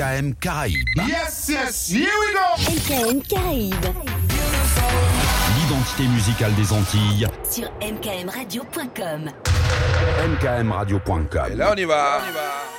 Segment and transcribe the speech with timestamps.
[0.00, 1.06] LKM Caraïbes.
[1.06, 2.40] Yes, yes, here we go
[2.72, 3.92] LKM Caraïbes.
[5.58, 7.26] L'identité musicale des Antilles.
[7.50, 9.30] Sur mkmradio.com.
[10.26, 11.52] mkmradio.com.
[11.52, 12.22] Et là, on y va.
[12.24, 12.69] On y va.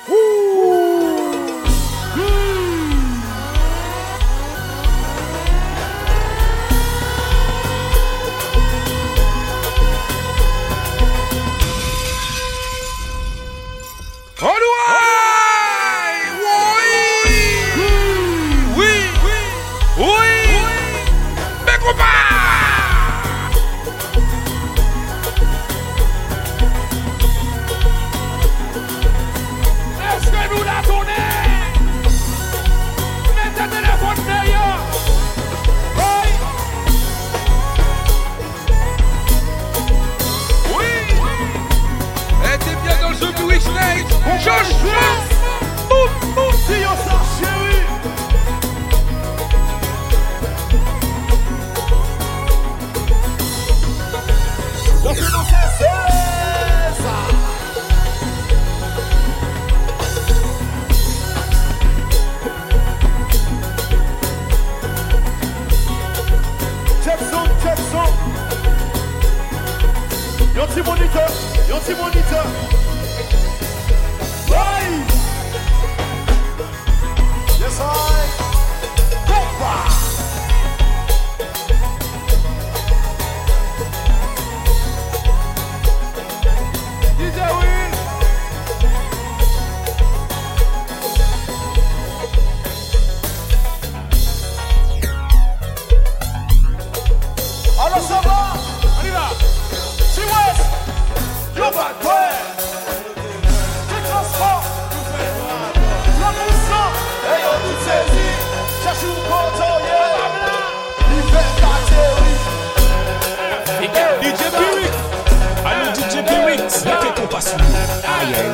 [70.72, 71.28] petit moniteur,
[71.68, 72.71] yon petit moniteur.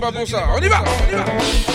[0.00, 1.67] On y va, on y va.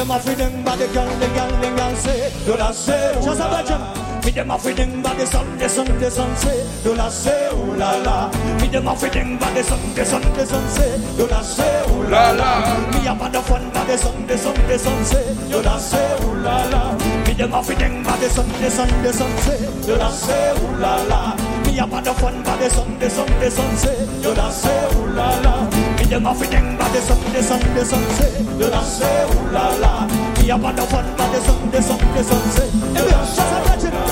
[0.00, 2.14] dem a fi dem ba de gal, de gal, de gal se
[2.46, 3.78] Do la se ou la la
[4.24, 6.52] Mi dem a fi dem ba de son, de son, de son se
[6.84, 10.04] Do la se ou la la Mi dem a fi dem ba de son, de
[10.04, 10.86] son, de son se
[11.18, 12.50] Do la se ou la la
[12.92, 15.78] Mi a pa de fon ba de son, de son, de son se Do la
[15.78, 16.82] se ou la la
[17.26, 20.10] Mi dem a fi dem ba de son, de son, de son se Do la
[20.10, 21.20] se ou la la
[21.66, 24.50] Mi a pa de fon ba de son, de son, de son se Do la
[24.50, 28.26] se ou la la Denga fi denga desan, desan, desan se.
[28.58, 30.08] De danse oulala.
[30.34, 32.64] Ki a pa da fon ka desan, desan, desan se.
[32.98, 34.09] E be, chasa kache nan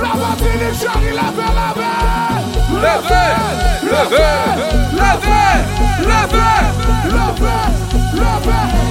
[0.00, 2.40] La matinée chérie, levez la main
[2.72, 3.34] Levez,
[3.82, 4.40] levez,
[4.92, 5.54] levez,
[6.02, 6.62] levez,
[7.04, 7.68] levez,
[8.14, 8.89] levez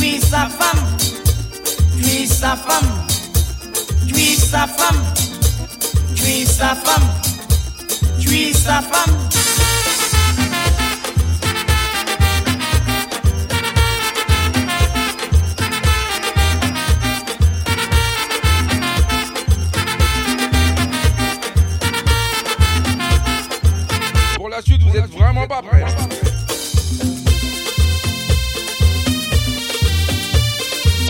[0.00, 0.96] Tui sa femme,
[1.94, 2.88] tui sa femme,
[4.08, 4.96] tui sa femme,
[6.14, 7.06] tui sa femme,
[8.18, 9.14] tui sa femme.
[24.36, 25.84] Pour la suite, vous êtes vraiment pas prêts.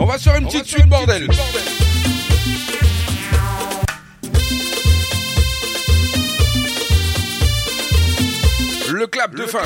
[0.01, 1.29] On va sur une petite suite, bordel.
[8.91, 9.59] Le clap de fin.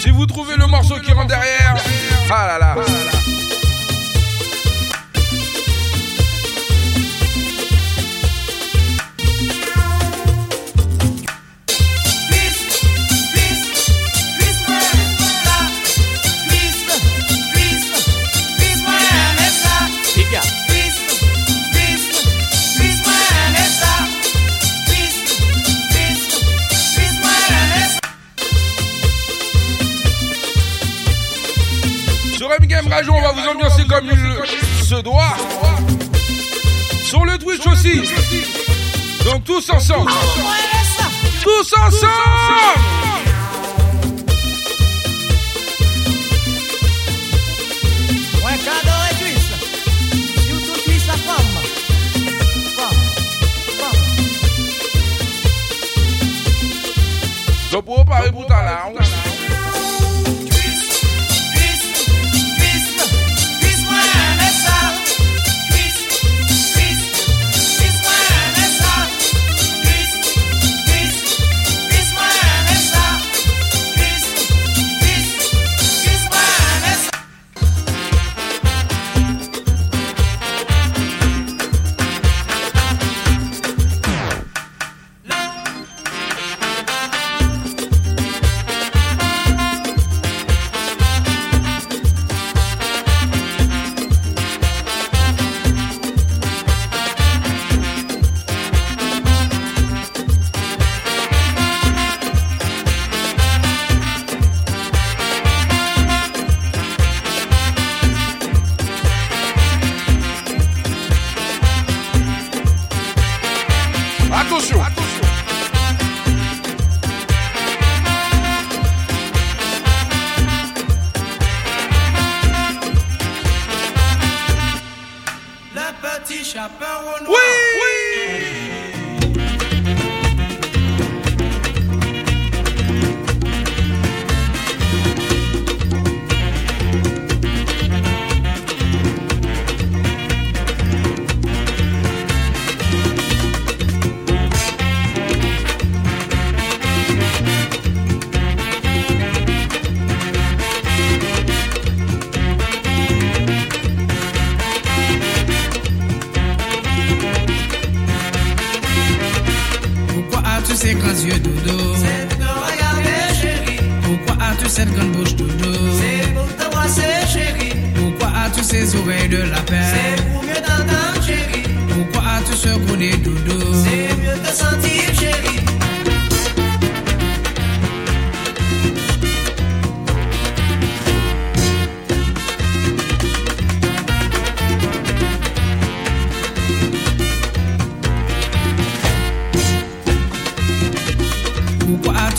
[0.00, 1.74] Si vous trouvez le morceau qui rentre derrière,
[2.30, 3.05] ah là là.
[39.24, 40.10] Donc tous ensemble.
[40.12, 40.56] Ah
[41.42, 43.05] tous ensemble.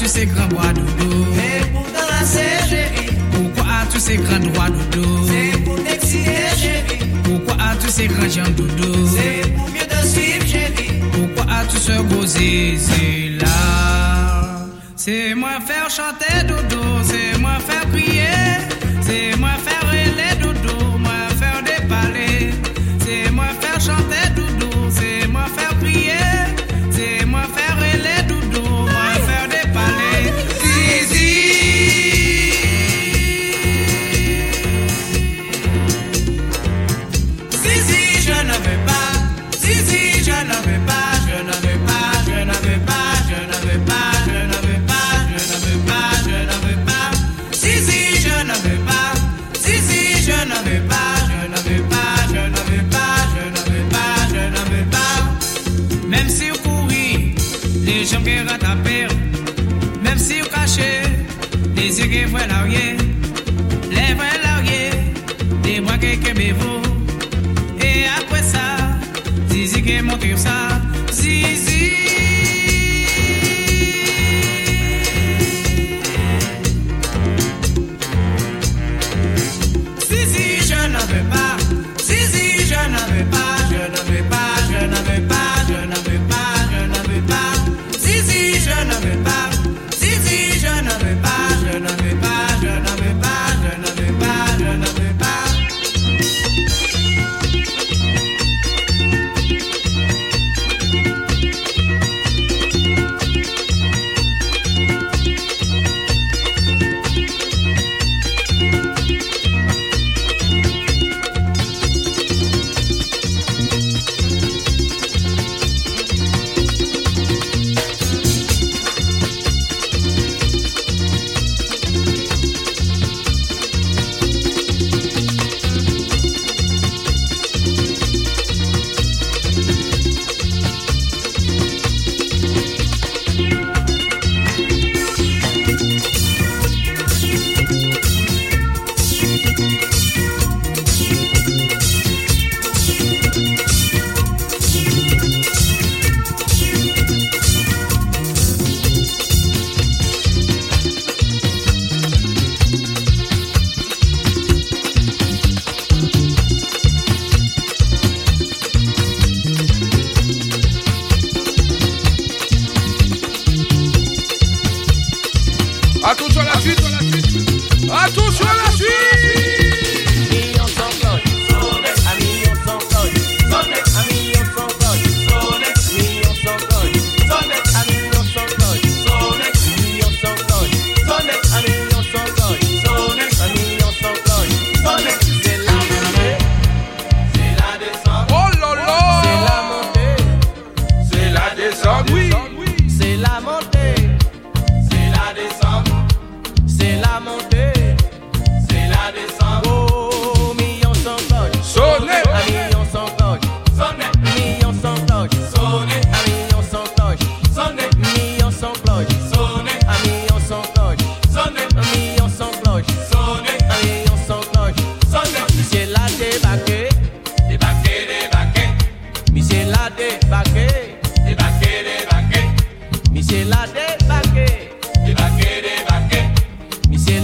[0.08, 1.26] tous ces grands bras dodo
[3.34, 8.52] Pourquoi as-tu ces grands droits dodo C'est pour t'exciter chéri Pourquoi as-tu ces grands gens
[8.56, 14.66] dodo C'est pour mieux te suivre chéri Pourquoi as-tu ce beau zizi là?
[14.96, 18.38] C'est moi faire chanter dodo C'est moi faire prier
[19.02, 19.77] C'est moi faire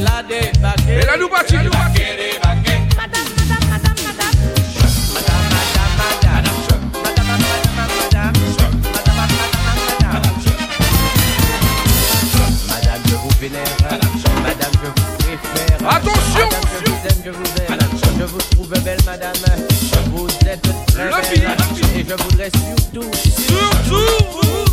[0.03, 0.21] la
[2.97, 4.33] Madame, madame, madame, madame.
[12.67, 13.77] Madame, je vous vénère.
[14.43, 15.77] Madame, je vous préfère.
[15.89, 16.49] Attention.
[17.23, 17.79] Je vous aime,
[18.19, 19.33] je vous trouve belle, madame.
[20.11, 21.47] Vous êtes très belle.
[21.95, 23.11] Et je voudrais surtout.
[23.47, 24.72] Surtout.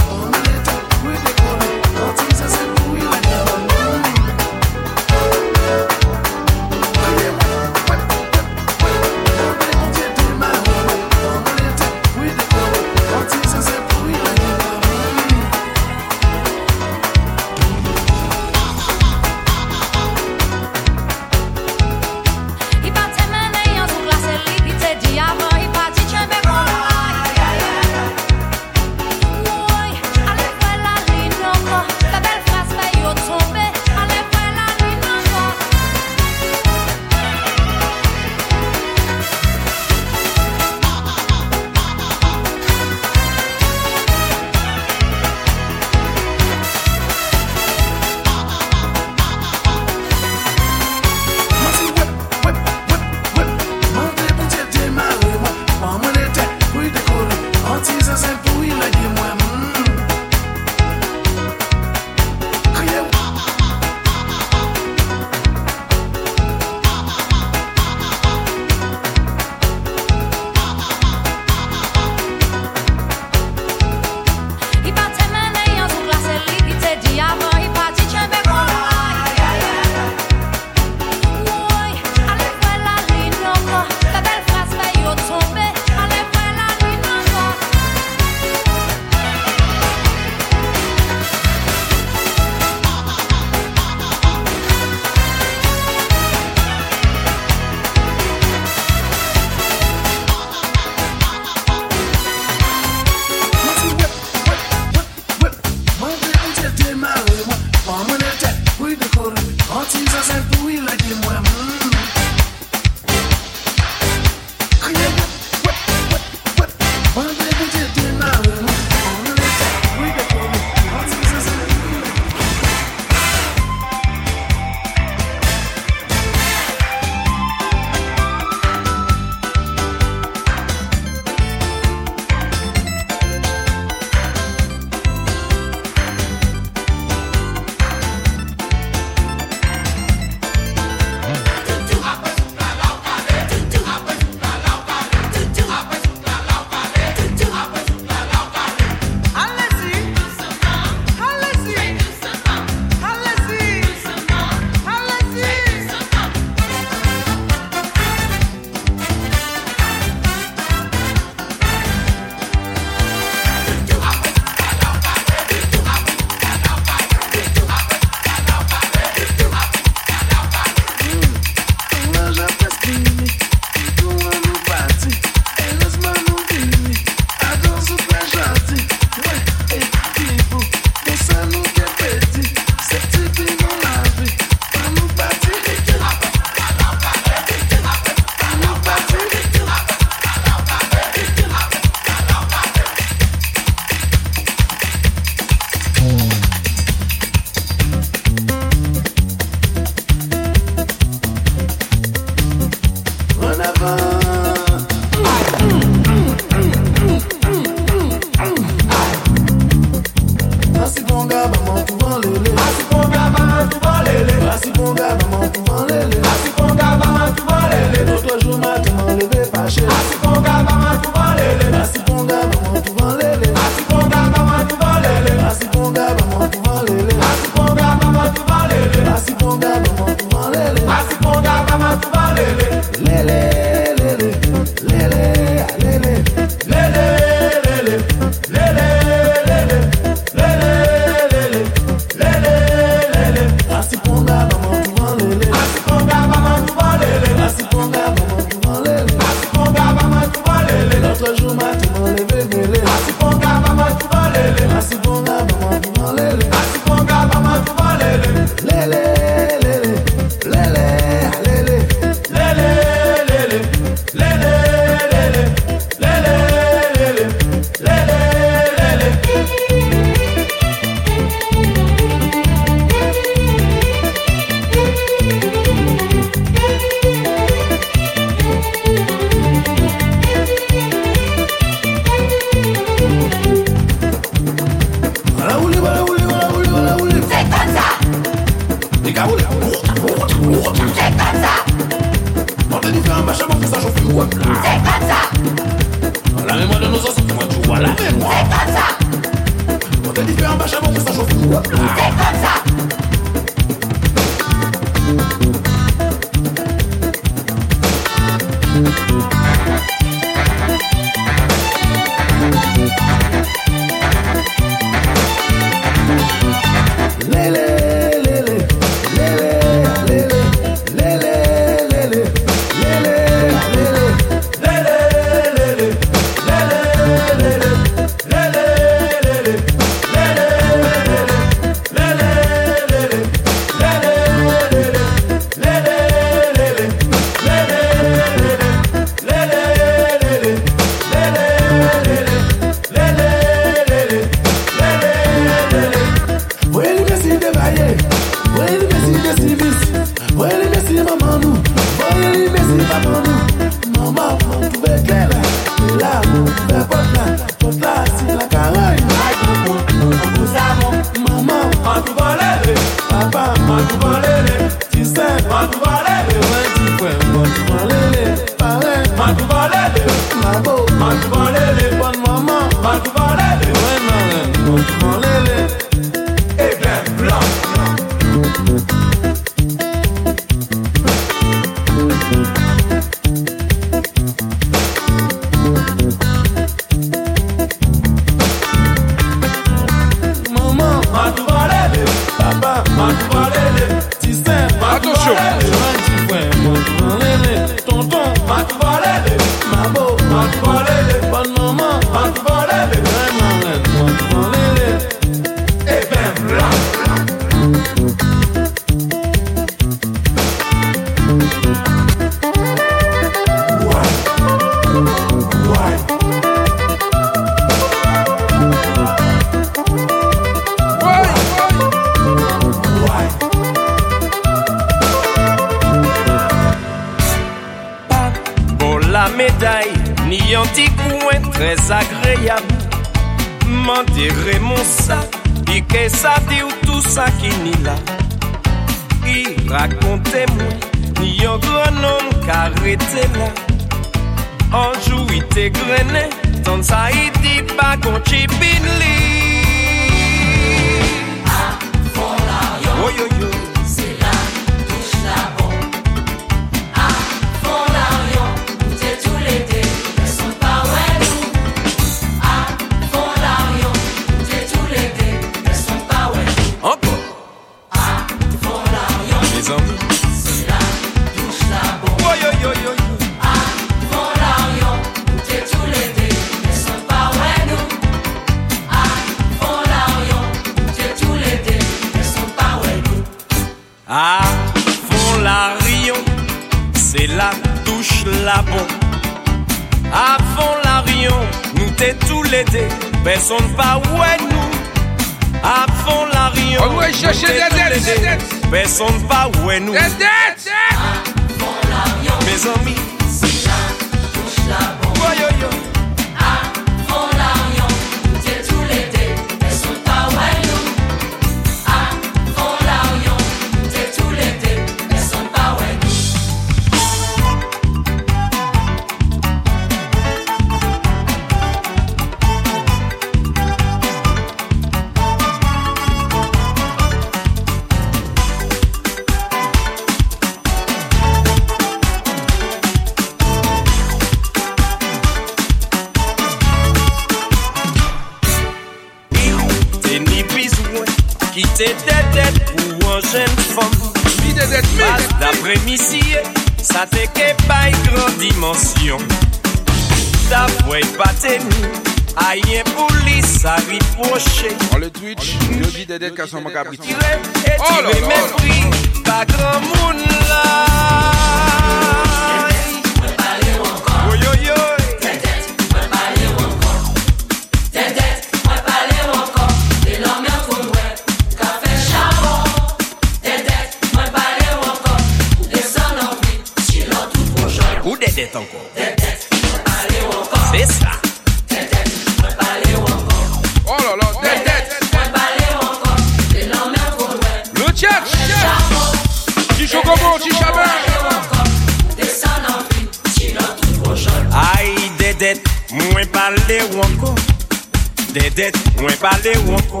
[598.58, 600.00] det mwen pale wanko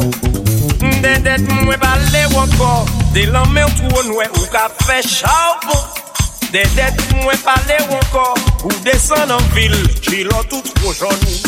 [1.02, 5.78] De det mwen pale wanko De lan men tou onwe ou ka fe chawbo
[6.50, 8.24] De det mwen pale wanko
[8.64, 11.47] Ou desen an vil, chilo tout woshon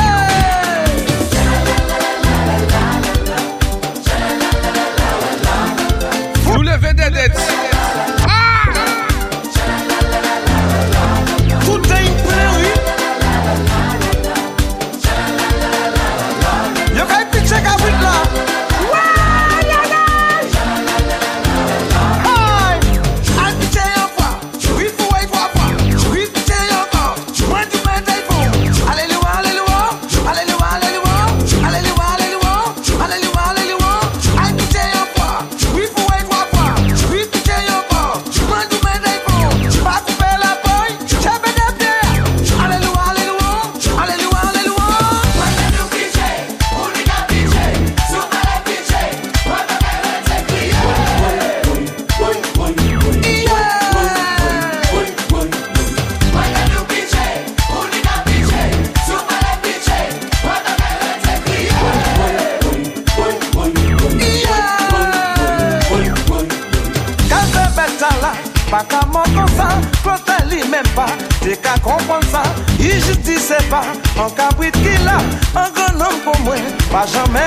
[76.91, 77.40] Pajamé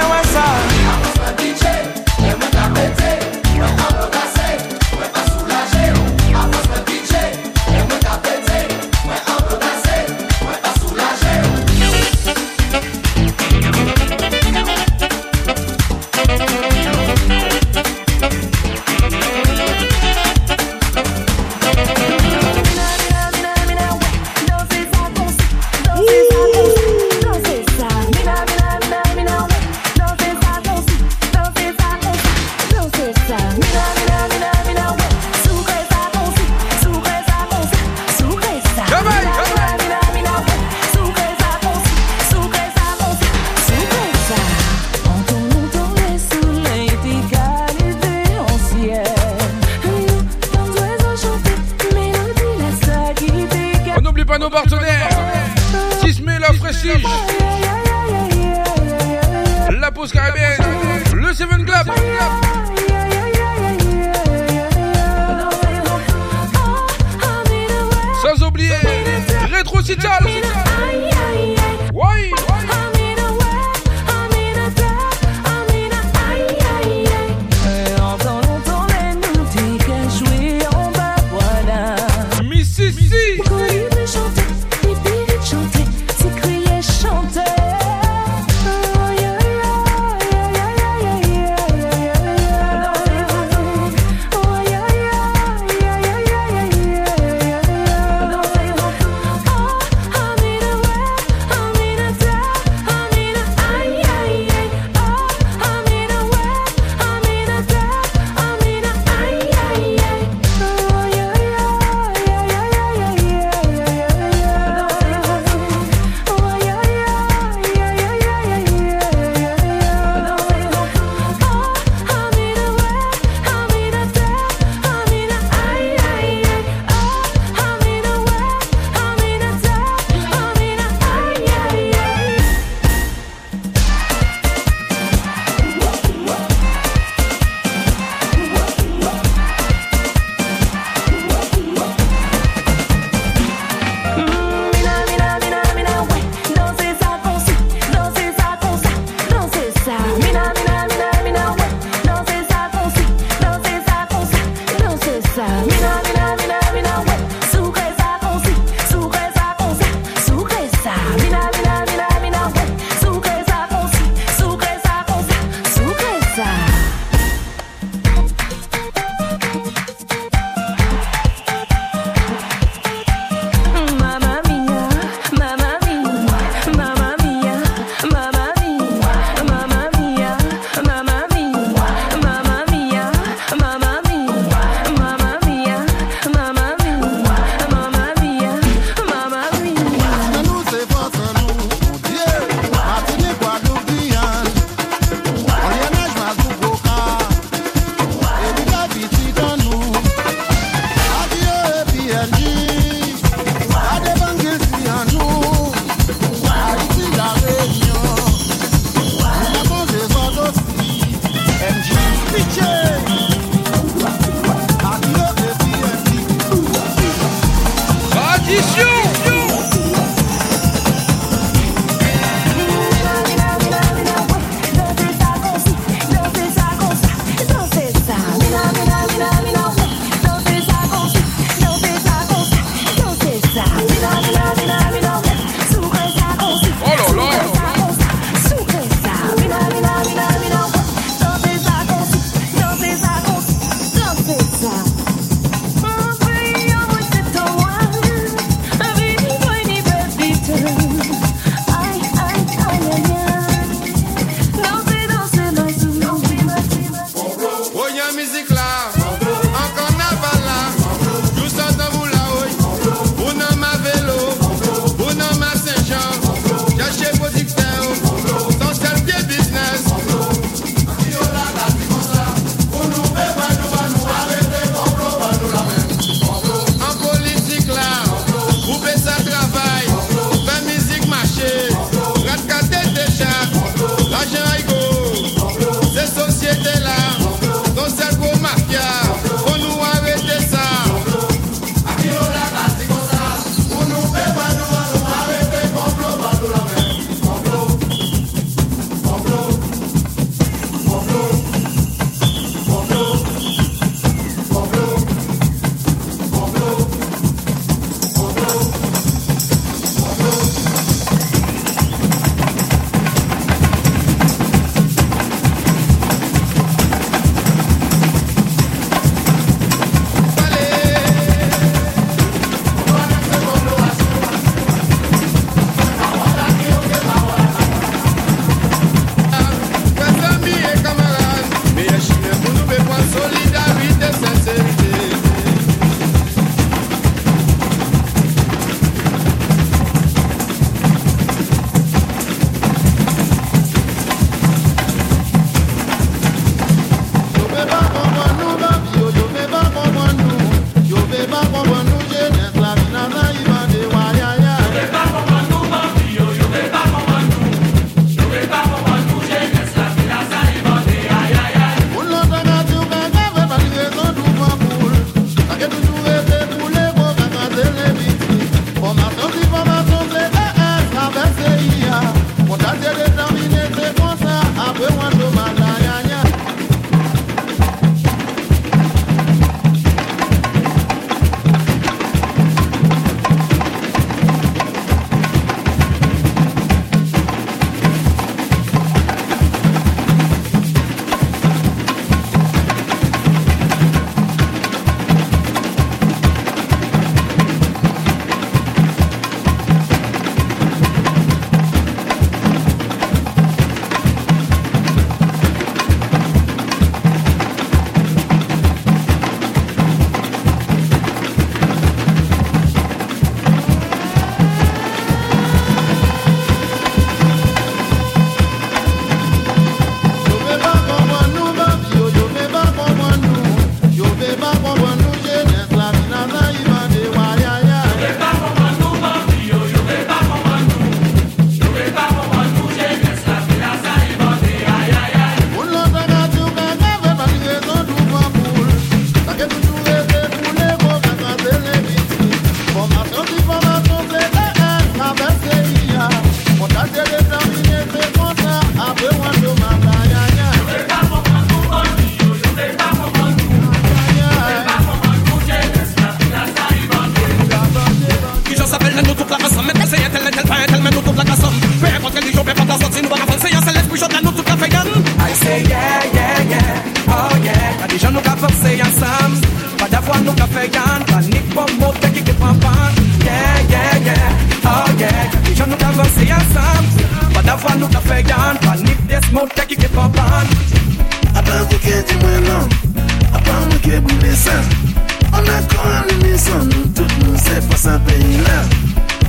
[487.44, 488.64] se pasan peyi lan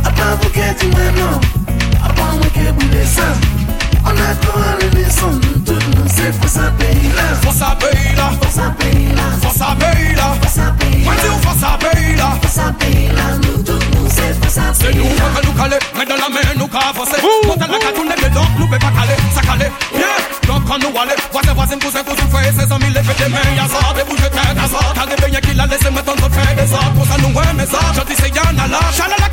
[0.08, 1.40] Apan voke di mwen nan
[2.08, 3.36] Apan weke boule san
[4.08, 5.36] An akon ale ne son
[5.66, 10.72] Tout se pasan peyi lan Pasan peyi lan Pasan peyi lan Pasan peyi lan Pasan
[10.80, 13.36] peyi se pasan peyi lan
[14.76, 14.88] Se
[15.46, 18.08] nou kale Mwen dan la men nou ka avase Mwen tan la katoun
[18.96, 19.68] kale
[20.00, 20.14] Y'a
[25.26, 26.05] Y'a l'a
[27.66, 27.94] bizarre.
[27.94, 28.80] Gentil, c'est y'en a là.
[28.92, 29.30] Chalala,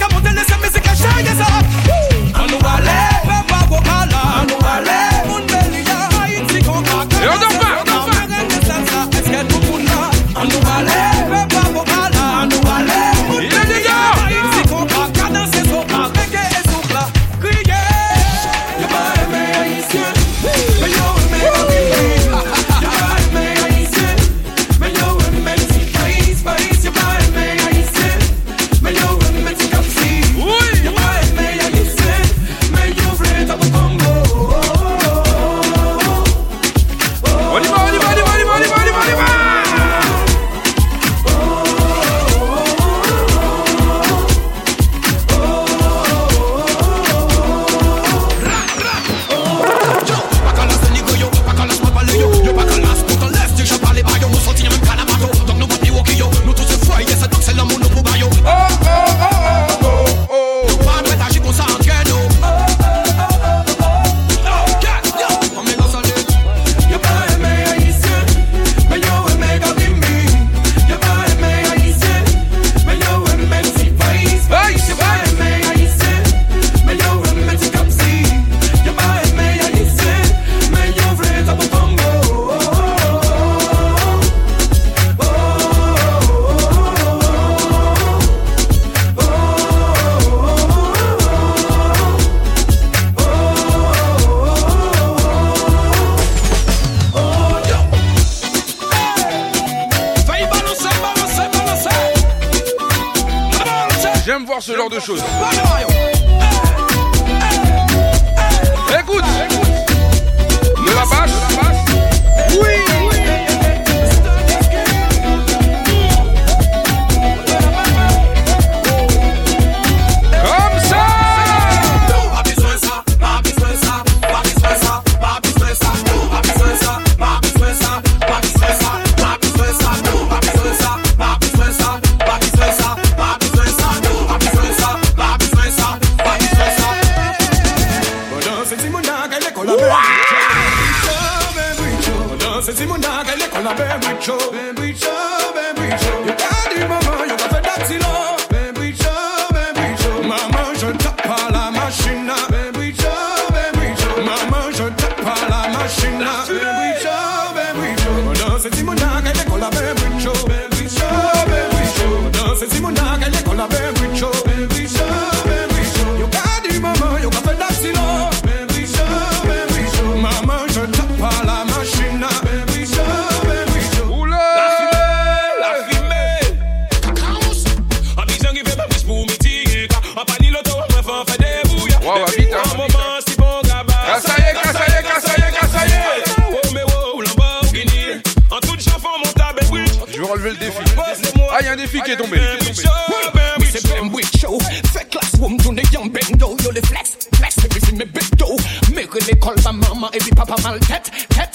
[200.23, 201.51] baby papa maltet, tet.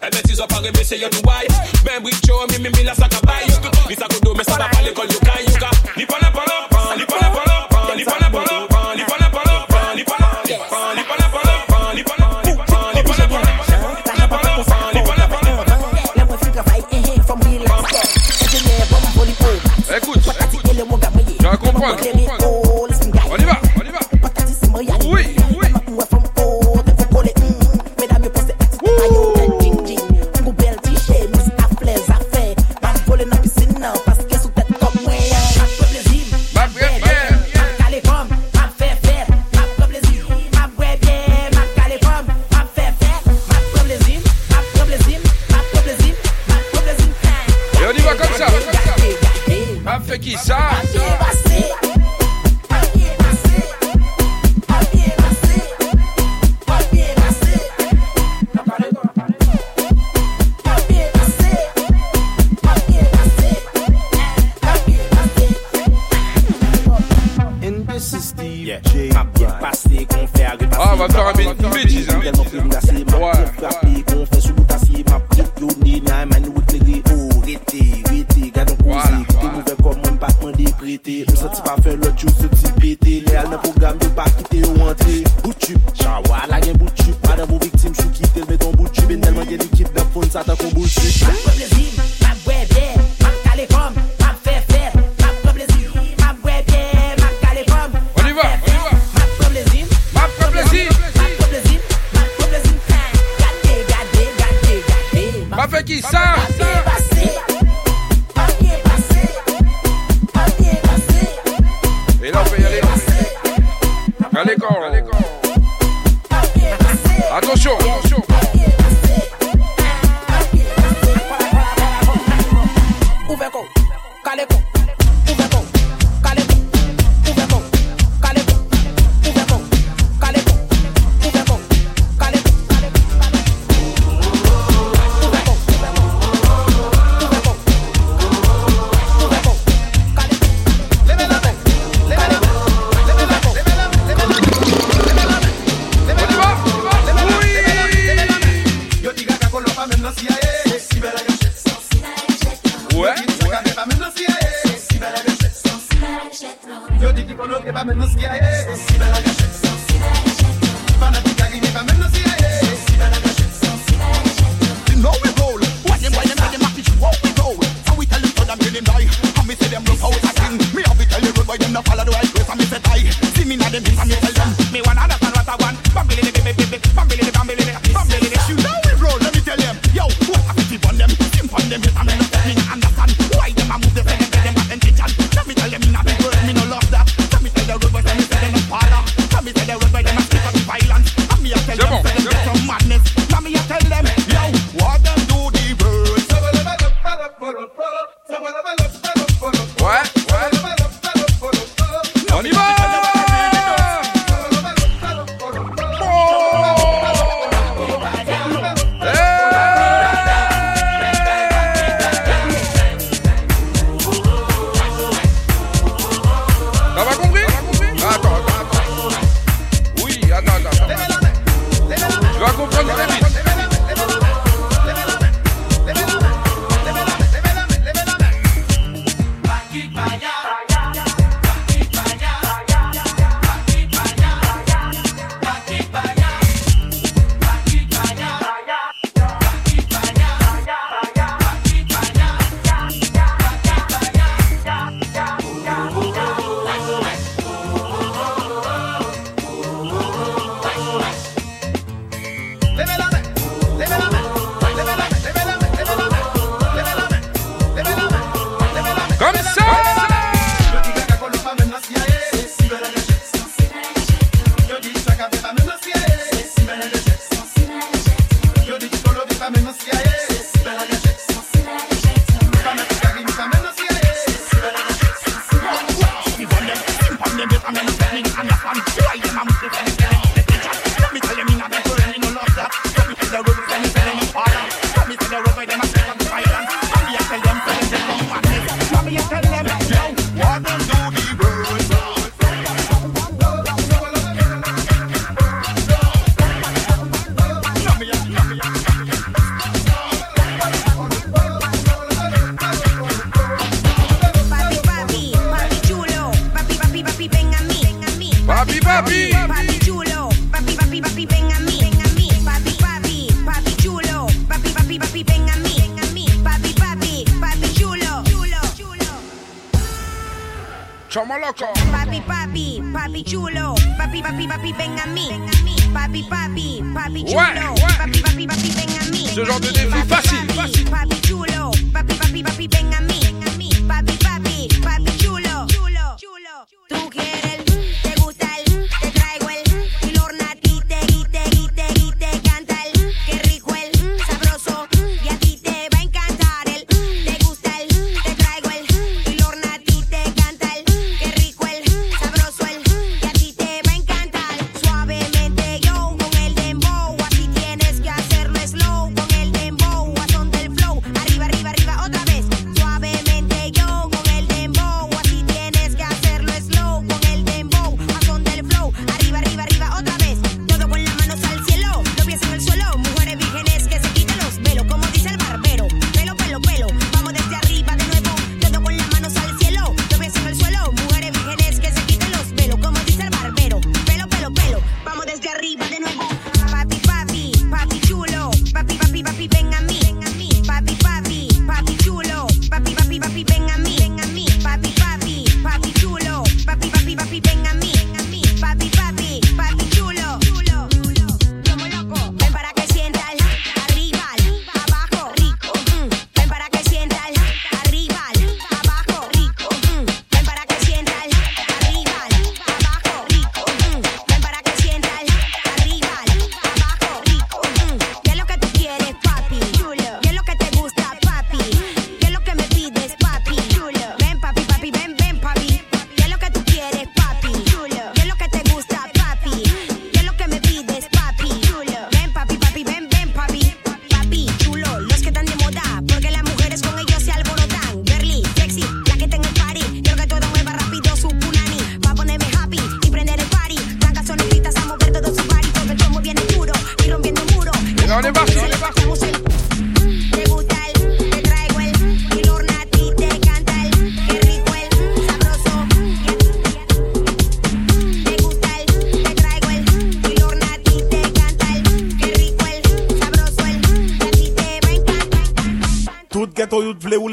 [0.00, 1.46] Helmet is up and me say you know why.
[1.84, 3.42] Men we show me me me la saka buy.
[3.88, 5.70] This a go do me sala pale call you kai yuka.
[5.96, 7.56] Nipana pala, nipana pala,
[7.96, 8.66] nipana pala,
[8.96, 9.54] nipana pala,
[9.94, 10.28] nipana,
[10.96, 11.54] nipana pala,
[11.94, 12.26] nipana.
[19.96, 22.45] Écoute, écoute, je vais comprendre.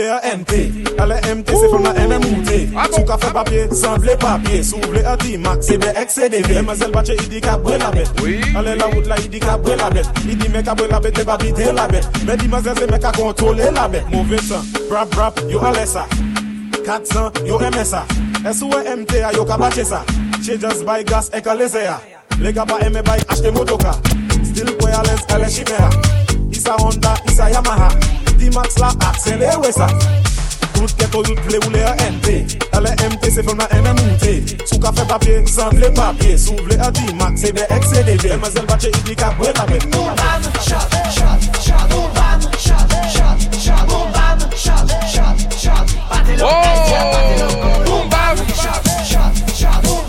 [0.01, 0.51] A NT
[0.99, 2.49] Ale MT se fèm nan MMOT
[2.93, 6.63] Sou ka fè papye, san vle papye Sou vle a D-Max, se be XCDV
[6.93, 8.09] bache idi ka bre la bet
[8.55, 11.71] Ale la la idi ka bre la me ka bre la bet, te ba bide
[11.73, 15.39] la bet Me di mazel se me ka kontrole la bet Mouve san, brap brap,
[15.49, 16.07] yo ale sa
[16.85, 18.05] 400, yo eme sa
[18.49, 20.03] Esou e MT yo ka bache sa
[20.43, 21.99] Che just buy gas e ka leze ya
[22.39, 23.93] Le ga pa eme bay achete motoka
[24.43, 25.89] Still kwe ales ele shime ya
[26.51, 29.87] Isa Honda, isa Yamaha di max la akselewe sa.
[30.73, 32.27] Tout keto yout vle ou le a MT
[32.73, 34.25] Ale MT se fèm nan MMT
[34.65, 36.35] Sou ka fè papye, san vle papye.
[36.37, 39.15] Sou vle a di max, se de ek se de de Mazel bache i di
[39.15, 45.97] ka bwe tapè Bombam, shot, shot, shot Bombam, shot, shot, shot Bombam, shot, shot, shot
[46.09, 50.02] Pate lò, pate lò, pate lò Bombam, shot, shot, shot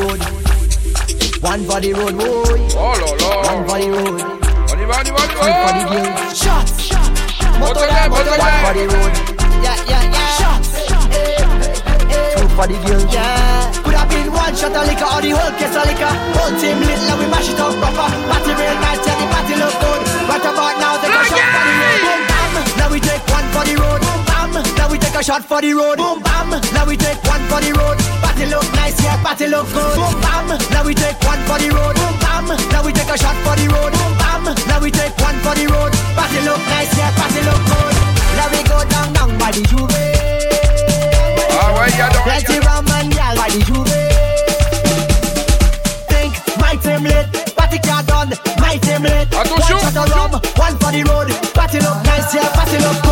[0.00, 0.20] road.
[1.42, 2.58] One for the road, boy.
[2.76, 3.30] Oh là là.
[3.50, 4.20] One for the road.
[4.70, 5.94] On y va, on y va, on y Two for the va.
[5.94, 6.10] girl.
[6.34, 6.66] Shot.
[7.60, 8.38] Motoyai, motoyai.
[8.38, 9.12] One for the road.
[9.64, 10.38] Yeah, yeah, yeah.
[10.38, 10.60] Shot.
[12.38, 13.02] Two for the girl.
[13.12, 13.72] Yeah.
[13.84, 16.12] Could have been one shot of liquor or the whole case of liquor.
[16.36, 18.08] Whole team lit, now we mash it up proper.
[18.30, 20.00] Party real nice, yeah, the party look good.
[20.28, 22.00] Right about now, take a shot for the road.
[22.06, 22.52] Boom bam.
[22.78, 24.00] Now we take one for the road.
[24.02, 24.50] Boom bam.
[24.76, 25.96] Now we take a shot for the road.
[25.98, 26.50] Boom bam.
[26.74, 27.98] Now we take one for the road.
[28.38, 29.96] Party look nice, yeah, party look good.
[29.98, 30.46] Boom bam.
[30.70, 31.96] Now we take one for the road.
[31.98, 32.46] Boom bam.
[32.70, 33.90] Now we take a shot for the road.
[33.90, 34.54] Boom bam.
[34.70, 35.90] Now we take one for the road.
[36.14, 37.94] Party look nice, yeah, party look good.
[38.38, 39.90] Now we go down, down by the juve.
[41.98, 42.22] Donc.
[42.22, 43.90] Plenty rum and gal by the juve.
[46.06, 47.26] Think my team lit,
[47.58, 48.30] party car done,
[48.62, 49.26] my team lit.
[49.34, 49.50] Attention.
[49.50, 51.26] One shot of rum, one for the road.
[51.58, 53.07] Party look nice, yeah, party look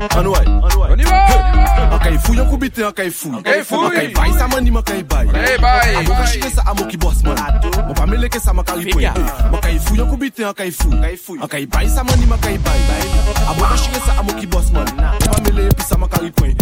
[0.00, 1.26] Anouay, On y va.
[1.92, 3.34] Akay fou yon koubite akay fou.
[3.36, 3.84] Akay fou.
[3.84, 5.94] Akay bay sa mani makay bay Akay bay.
[5.96, 7.36] Amo ka chike sa amo ki boss man.
[7.86, 9.12] Mo pa meleke sa makari Figa.
[9.12, 10.92] point Makay fou yon koubite akay fou.
[11.44, 12.80] Akay bay sa mani makay bay
[13.52, 14.88] Amo ka chike sa amo ki boss man.
[14.96, 16.56] Mo pa mele epi sa makari point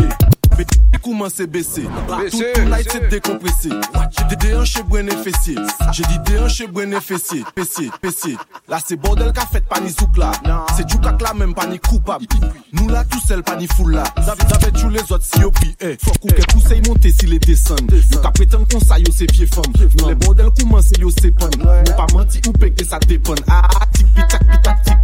[1.03, 1.83] Kouman se bese
[2.31, 3.71] Tout night se décompressé.
[4.11, 5.57] J'ai des déhanché brene fessier.
[5.93, 7.45] J'ai dit déhanché brene fessier.
[7.55, 8.37] Pessier, pessier
[8.69, 10.33] Là c'est bordel qu'a fait pas ni zouk là.
[10.77, 12.27] C'est du cac là même pas ni coupable.
[12.73, 14.05] Nous là tout seul pas ni foule là.
[14.17, 15.97] J'avais tous les autres si yo pi eh.
[16.03, 19.07] Faut qu'on que pousse y monter si les descendent Yo ka prétend qu'on sa yo
[19.17, 19.73] c'est pied femme.
[19.99, 23.63] Nous les bordel commence yo c'est pan Nous pas menti ou pété ça dépend Ah
[23.95, 24.95] tic pitak pitak tic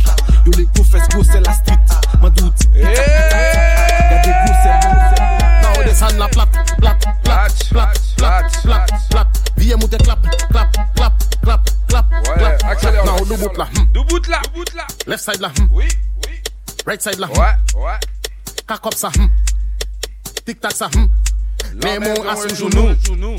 [0.46, 1.78] Yo les go fesses go c'est la street.
[2.20, 3.74] Mandou tic pitak pitak
[4.10, 5.43] Y'a des go
[5.74, 6.48] Hou de san la plap,
[6.78, 10.20] plap, plap, plap, plap, plap, plap Viye moute clap,
[10.50, 11.12] clap, clap.
[11.42, 14.40] klap, klap, klap Nan ou do bout la, do bout la,
[15.06, 15.50] left side la,
[16.86, 17.28] right side la
[18.66, 19.10] Kak op sa,
[20.44, 20.88] tik tak sa,
[21.82, 23.36] men moun asim jounou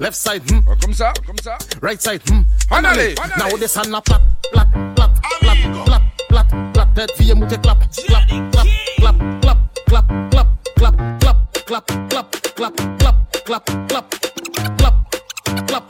[0.00, 0.42] Left side,
[0.80, 1.58] comme ça, comme ça.
[1.80, 2.42] Right side, hmm.
[2.68, 4.22] Finally, Now this hand la plap,
[4.52, 6.94] plap, plap, plap, plap, plap, plap.
[6.94, 8.66] Tête vie moute clap, clap, clap,
[8.98, 9.16] clap,
[9.86, 10.31] clap, clap
[11.72, 14.04] clap, clap, clap, clap, clap, clap,
[14.76, 14.94] clap,
[15.66, 15.84] clap.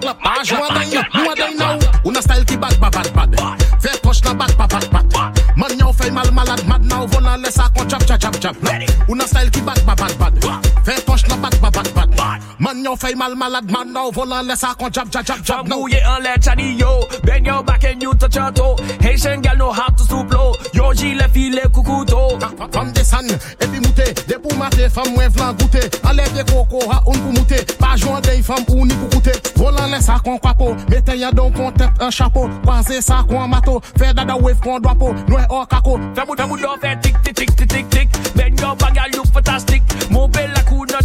[0.00, 0.18] Clap.
[0.22, 0.44] Mwen
[0.74, 3.64] den nou, a den nou Ou nan style ki bad, bad, bad, bad.
[3.80, 5.40] Fè poch nan bad, bad, bad, bad.
[5.56, 8.56] Man nou fè mal malad, mad nou vona lesa kon chap, chap, chap, chap
[9.08, 10.72] Ou nan style ki bad, bad, bad, bad.
[10.84, 11.95] Fè poch nan bad, bad, bad
[12.76, 15.66] Man, yon fait mal, malade, mad now, volant, laisse ça qu'on chap, chap, chap, chap.
[15.66, 15.76] No.
[15.76, 16.86] Uh, Mouillé en lait, chadi yo.
[17.24, 18.76] Bend your back and you touch your toe.
[19.00, 20.52] Haitian gal know how to stoop low.
[20.74, 22.38] Yo gilet filet coucouto.
[22.72, 23.30] Femme descend,
[23.60, 25.88] et puis mouté, des pour mater, femme moins vlan goûter.
[26.04, 27.64] Enlève des coco, ha, on pour mouter.
[27.78, 29.32] Pas joint des femmes ou ni pour goûter.
[29.56, 30.76] Volant, laisse ça qu'on quapo.
[30.90, 32.50] Mettez y'a donc qu'on tête un chapeau.
[32.62, 33.80] Croisez ça qu'on mato.
[33.98, 35.14] Fait dada wave qu'on doit po.
[35.28, 35.98] Noé hors caco.
[36.14, 38.08] Fais bout, fais bout d'or, fais tic, tic, tic, tic, tic.
[38.34, 39.82] Bend your back, gal look fantastic.
[40.10, 40.55] Mon bel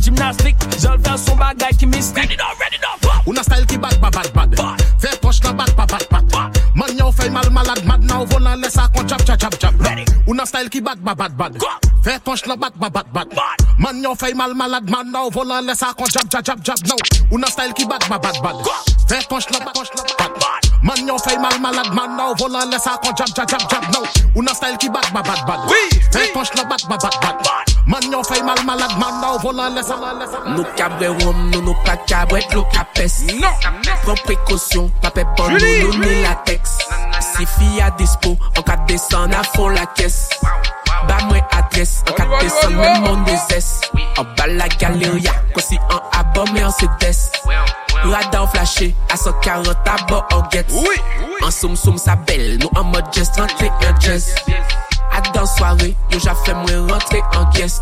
[0.01, 3.65] gymnastik Jol fel son bagay ki mistik Ready now, ready now, pop Ou nan style
[3.69, 7.29] ki bad, bad, bad, bad Fè poch nan bad, bad, bad, bad Man yon fè
[7.33, 10.49] mal malad, mad Nan ou volan lesa kon chap, chap, chap, chap Ready Ou nan
[10.49, 11.61] style ki bad, bad, bad, bad
[12.05, 15.35] Fè poch nan bad, bad, bad, bad Man yon fè mal malad, man Nan ou
[15.37, 18.75] volan lesa kon chap, chap, chap, chap Ou nan style ki bad, bad, bad, bad
[19.07, 22.97] Fè poch nan bad, bad, bad Man yo fey mal malad man nou Volan lesa
[23.03, 24.05] kon jab jab jab jab nou
[24.35, 27.75] Ou style ki bat ba bat bat oui, Fey tonch la bat ba bat bat
[27.85, 29.99] Man yo fey mal malad man nou Volan lesa
[30.49, 33.53] Nou kabre wom nou nou pa kabre Lo kapes no.
[34.05, 36.79] Pren prekosyon pape pon nou nou ni latex
[37.31, 40.80] Si fi a dispo an ka desan a fon la kes Wow.
[41.07, 43.81] Ba mwen adres, an kate san men moun deses
[44.17, 47.19] An ba la galeria, kon si an abon men an se des
[48.03, 50.71] Rada an flashe, a 140 abon an get
[51.41, 54.29] An soum soum sa bel, nou an mod jes 31 jes
[55.11, 57.81] A dan soare, yo ja fe mwen rentre an guest.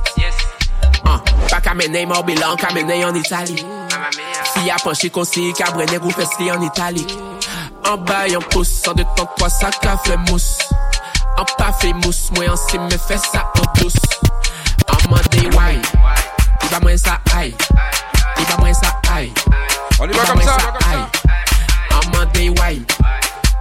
[1.05, 1.19] An,
[1.49, 3.59] pa kamene mor bilan, kamene an itali
[4.53, 7.05] Fi apanche konsi, kabrene gou fesli an itali
[7.89, 10.57] An bay an pos, an de tan kwa sa ka fe mous
[11.39, 13.95] An pa fe mous, mwen an se fe sa an tous
[14.91, 15.79] An mande why,
[16.59, 17.53] i ba mwen sa ay.
[18.35, 20.57] I ba mwen sa ay, i ba mwen sa
[20.89, 20.99] ay.
[21.95, 22.75] An mande why,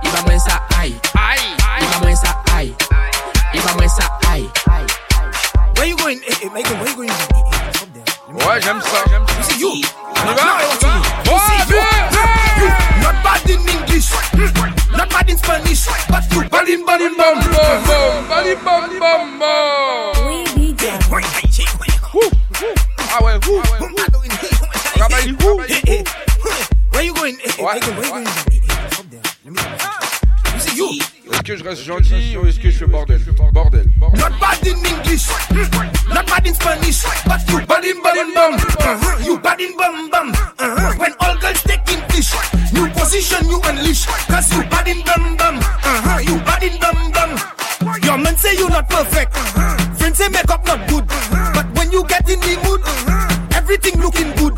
[0.03, 0.91] i ba mwen sa ay.
[1.15, 2.75] I ba mwen sa ay,
[3.55, 4.43] i ba mwen sa ay.
[5.77, 6.19] Where you going?
[6.27, 7.11] Hey, hey, Michael, where you going?
[7.11, 8.75] Hey, hey, hey, hey, hey, hey,
[10.27, 10.88] hey, hey,
[15.29, 20.15] in Spanish, but you balim balim bam bam bam balim bam bam bam.
[20.25, 21.01] Where you going?
[26.93, 27.37] Where you going?
[27.59, 29.78] Where you going?
[31.49, 33.19] Que je reste gentil ou est-ce que je fais bordel
[33.53, 33.87] Bordel.
[34.01, 35.29] Not bad in English,
[36.13, 38.55] not bad in Spanish, but you bad in bad in bam.
[38.55, 39.25] Uh-huh.
[39.25, 40.29] You bad in bam bam.
[40.29, 40.99] Uh-huh.
[40.99, 42.35] When all girls taking fish,
[42.75, 45.57] new position you unleash, cause you bad in bam bam.
[45.57, 46.19] Uh-huh.
[46.19, 47.39] You bad in bam bam.
[48.03, 49.35] Your men say you not perfect,
[49.97, 51.07] friends say makeup not good,
[51.55, 52.83] but when you get in the mood,
[53.57, 54.53] everything looking good.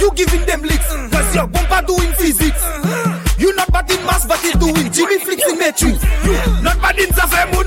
[0.00, 2.89] You giving them licks, cause your bumper doing physics.
[3.90, 5.98] In mass, but you doing Jimmy flicks in Matrix.
[6.24, 7.66] You not bad in Zafemun.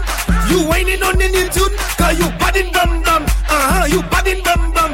[0.49, 3.23] You whining on the new tune, cause you bad in dum dum.
[3.23, 4.91] Uh huh, you bad in dum dum.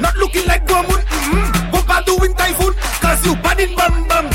[0.00, 1.00] Not looking like Gomun.
[1.00, 1.70] Mm-hmm.
[1.72, 4.26] Bumper doing typhoon, cause you bad in bum bum.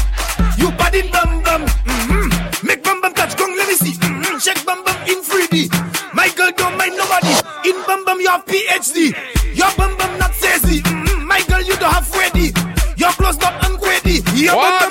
[0.57, 1.61] You bad in bum bum.
[1.65, 2.67] Mm-hmm.
[2.67, 3.93] Make bum bum touch gong, let me see.
[3.93, 4.37] Mm-hmm.
[4.39, 5.69] Check bum bum in 3D.
[6.13, 7.33] My girl don't mind nobody.
[7.69, 9.13] In bum bum you have PhD.
[9.55, 10.81] Your bum bum not sassy.
[10.81, 11.27] Mm-hmm.
[11.27, 12.53] My girl you don't have ready.
[12.97, 14.21] Your clothes not unqueady.
[14.35, 14.89] Your bum bum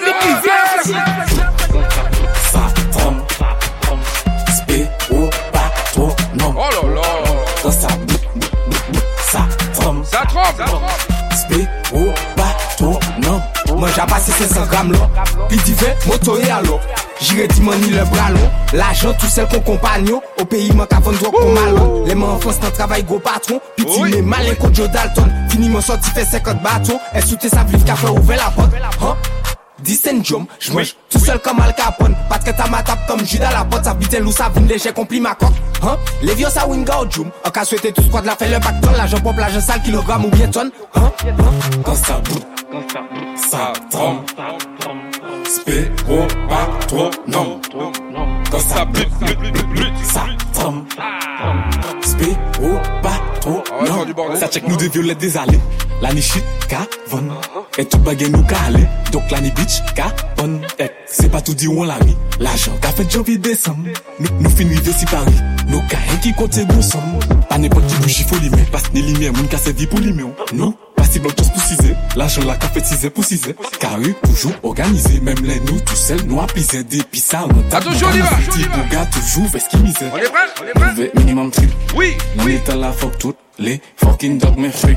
[13.78, 15.08] Manja pase 500 gram lo
[15.48, 16.80] Pi di ve, moto e alo
[17.20, 17.60] Jire di
[17.90, 22.14] le bralo L'ajan tou sel kon kompanyo O peyi man ka vandwa kon malon Le
[22.14, 23.60] man an fons nan travay go patron.
[23.76, 25.30] Pi ti me malen kon Joe Dalton.
[25.48, 28.70] Fini man soti fe 50 baton E soute sa vliv ka fe ouve la pot
[29.00, 29.14] Han?
[29.14, 29.37] Hein?
[29.84, 32.14] Disen jom, jmej, tout seul comme Al Capone.
[32.28, 35.20] Paske ta ma tap comme Judas la botte Sa biten lou sa vin leje kompli
[35.20, 35.52] ma kok
[35.82, 35.96] hein?
[36.22, 38.58] Les vieux sa win ga ou djoum An ka souete tout squad la fe le
[38.58, 40.70] back ton La jen pop la jen sal kilogram ou bien ton
[41.84, 42.44] Dans sa bout,
[43.36, 44.24] sa trom
[45.44, 47.60] Spéro patronum
[48.50, 49.08] Dans sa bout,
[50.02, 50.47] sa trom
[54.18, 54.38] bordel.
[54.38, 55.60] Ça check nous des violettes des allées.
[56.02, 57.28] La ni shit, ka, von.
[57.78, 58.86] Et tout bagay nous ka aller.
[59.12, 60.60] Donc la ni bitch, ka, bon.
[60.78, 62.16] Eh, c'est pas tout dit on l'a mis.
[62.38, 63.88] L'argent, qu'a fait janvier décembre.
[64.20, 65.40] Nous, nous fin rive si Paris.
[65.68, 67.18] Nous ka qui compte gros somme.
[67.48, 68.64] Pas n'importe qui bouge, il faut limer.
[68.70, 70.24] Passe ni lumière, moun ka servi pour limer.
[70.52, 70.74] Non.
[70.98, 71.94] Pas si blanc tous pour ciser.
[72.16, 73.54] L'argent la ka fait ciser pour ciser.
[73.78, 75.20] Carré, toujours organisé.
[75.20, 77.44] Même les nous, tout seuls, nous appiser des pissa.
[77.70, 78.30] Attention, on y va.
[78.50, 80.06] Petit bouga, toujours vesquimiser.
[80.12, 81.68] On est prêt On est prêt Levé minimum tri.
[81.96, 84.96] Oui, On est à la fuck toutes les fucking dog me free.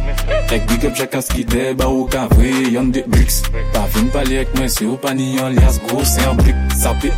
[0.49, 3.43] Like big up chacun qui dé, bah au cavri, y'en des bricks.
[3.73, 6.55] Pas vin parler avec moi, c'est au panier en lias, gros, c'est un brick.
[6.77, 7.09] Ça peut,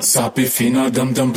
[0.00, 1.32] ça peut finir dum dum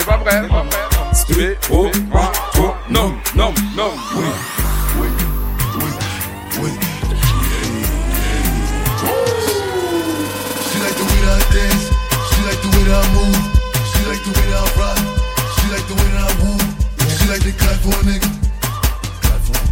[0.00, 0.42] T'es pas prêt
[1.12, 3.90] Spé au bateau, non, non, non.
[10.68, 11.84] She like the way that I dance.
[12.30, 13.36] She like the way that I move.
[13.90, 14.98] She like the way that I rock.
[15.58, 16.62] She like the way that I move.
[17.18, 18.30] She like to clap for a nigga.
[19.20, 19.68] Clap for him.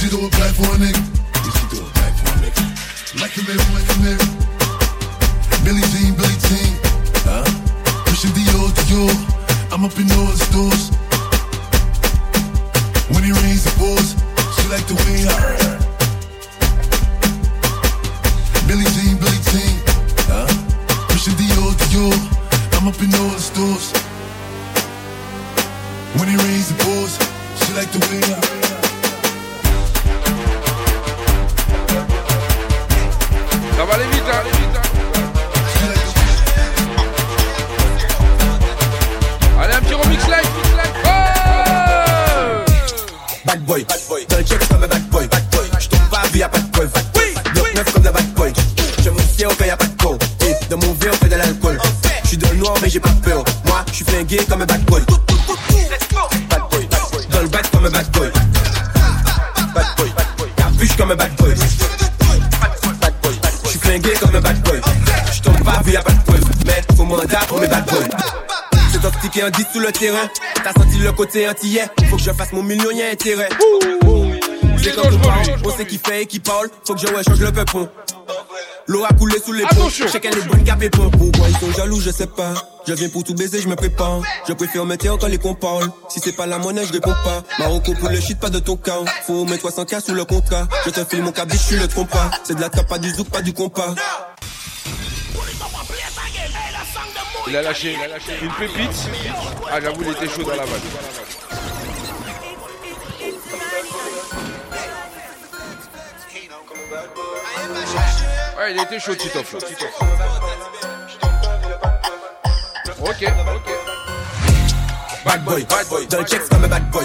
[0.00, 1.02] She do a clap for a nigga.
[1.44, 2.64] She do a clap for a nigga.
[3.20, 4.28] Like a mirror, like a mirror.
[5.64, 6.72] Billie Jean, Billie Jean.
[7.28, 7.44] Huh?
[8.06, 9.35] Pushing Dior, Dior.
[9.76, 10.88] I'm up in the stores.
[13.12, 14.16] When it rains, it pours.
[14.56, 15.36] She like the way I.
[18.66, 19.76] Billie Jean, Billie Jean.
[20.32, 20.48] Huh?
[21.12, 22.16] Pushing Dior, Dior.
[22.80, 23.92] I'm up in the stores.
[26.16, 27.18] When it rains, it pours.
[27.60, 28.40] She like the way I.
[33.76, 34.55] Ça va aller vite, hein.
[43.66, 44.26] Boy, bad boy.
[44.28, 45.66] Dans le check comme un bad boy, bad boy.
[45.78, 46.90] Je tombe pas vu, y'a pas de preuve.
[47.54, 48.52] Bloc neuf comme le bad boy.
[49.02, 50.16] Je me fier au cas, y'a pas de co.
[50.42, 51.78] Et dans mon verre, on fait de l'alcool.
[52.22, 53.44] Je suis dans le noir, mais j'ai pas peur.
[53.66, 55.02] Moi, je suis flingué comme un bad boy.
[55.02, 55.20] Bad
[56.12, 56.45] boy,
[69.36, 70.28] C'est toxique et un 10 sous le terrain.
[70.62, 71.86] T'as senti le côté antillais.
[72.08, 73.48] Faut que je fasse mon million, y'a intérêt.
[74.82, 76.68] C'est comme tout parle, on sait qui fait et qui parle.
[76.86, 77.88] Faut que je ouais, change le peupon.
[78.86, 79.88] L'eau a coulé sous les ponts.
[79.88, 80.90] Chacun les bonnes capes et.
[80.90, 82.54] Pourquoi ils sont jaloux, je sais pas.
[82.86, 84.20] Je viens pour tout baiser, je me prépare.
[84.46, 85.90] Je préfère me taire quand les cons parlent.
[86.08, 87.42] Si c'est pas la monnaie, je réponds pas.
[87.58, 89.00] Marocco pour le shit, pas de ton cas.
[89.26, 90.68] Faut mettre 300k sous le contrat.
[90.84, 92.30] Je te file mon cabis, je suis le trompa.
[92.44, 93.94] C'est de la trappe, pas du zouk, pas du compas.
[97.48, 97.96] Il a lâché
[98.42, 99.08] une pépite.
[99.70, 100.80] Ah, j'avoue, il était chaud dans la vanne.
[108.58, 109.54] Ouais, il était chaud, Titoff.
[113.00, 113.85] Ok, ok.
[115.26, 116.06] Bad boy, bad boy.
[116.06, 117.04] Dans le checks comme un bad boy.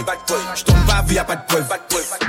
[0.54, 1.66] Je tombe pas vu, y'a pas de preuve.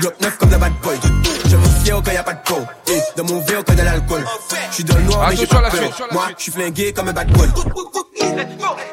[0.01, 0.99] Bloc neuf comme le bad boy.
[1.45, 2.93] Je me fier au cas, y'a pas de.
[2.93, 4.25] Et dans mon verre, quand de l'alcool.
[4.71, 6.09] Je suis dans le noir, mais j'ai pas peur.
[6.13, 7.47] Moi, je suis flingué comme un bad boy.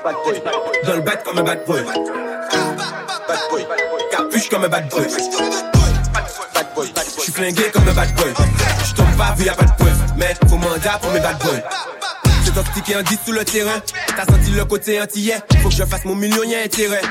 [0.03, 0.43] Bad boy.
[0.85, 1.83] Dans le bad comme un bad boy.
[1.83, 3.65] Bad boy.
[4.11, 5.07] Capuche comme un bad boy.
[6.53, 6.93] Bad boy.
[7.15, 8.33] Je suis flingué comme un bad boy.
[8.85, 10.03] Je tombe pas vu, y'a pas de preuve.
[10.17, 11.61] Mais faut mandat pour mes bad boys.
[12.87, 13.79] Et un 10 sous le terrain.
[14.07, 15.37] T'as senti le côté antillais.
[15.61, 17.01] Faut que je fasse mon million, y'a intérêt.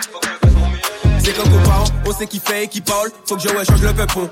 [1.22, 3.10] C'est comme vos parents, on sait qui fait et qui parle.
[3.24, 4.28] Faut que je ouais, change le peupon.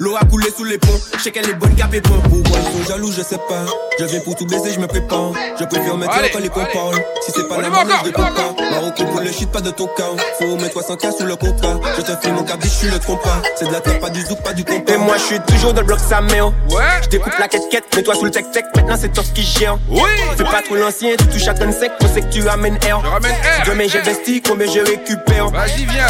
[0.00, 2.20] L'eau a coulé sous les ponts, je sais qu'elle est bonne cap et bon.
[2.20, 3.64] Pourquoi ils sont jaloux, je sais pas.
[3.98, 5.32] Je viens pour tout baiser, je me prépare.
[5.58, 7.02] Je préfère mettre Allez, quand les cons parlent.
[7.26, 8.70] Si c'est pas la encore, je réponds pas.
[8.70, 10.04] Marocco pour le shit, pas de ton cas.
[10.38, 11.80] Faut mettre 300k sous le contrat.
[11.96, 13.42] Je te file mon cabis, je suis le trompa.
[13.56, 14.92] C'est de la trappe, pas du zouk, pas du compas.
[14.92, 16.46] Et moi, je suis toujours dans le bloc sa mère.
[16.46, 16.84] Ouais.
[17.02, 18.66] Je découpe la quête-quête, mets-toi sous le tech-tech.
[18.76, 19.78] Maintenant, c'est toi qui gère.
[19.88, 20.10] Oui.
[20.36, 21.90] Fais pas trop l'ancien, tu touches à tonne sec.
[22.00, 23.00] On sait que tu ramènes air.
[23.02, 23.64] Je ramène air.
[23.66, 25.48] Demain, j'investis, combien je récupère?
[25.48, 26.06] Vas-y, viens.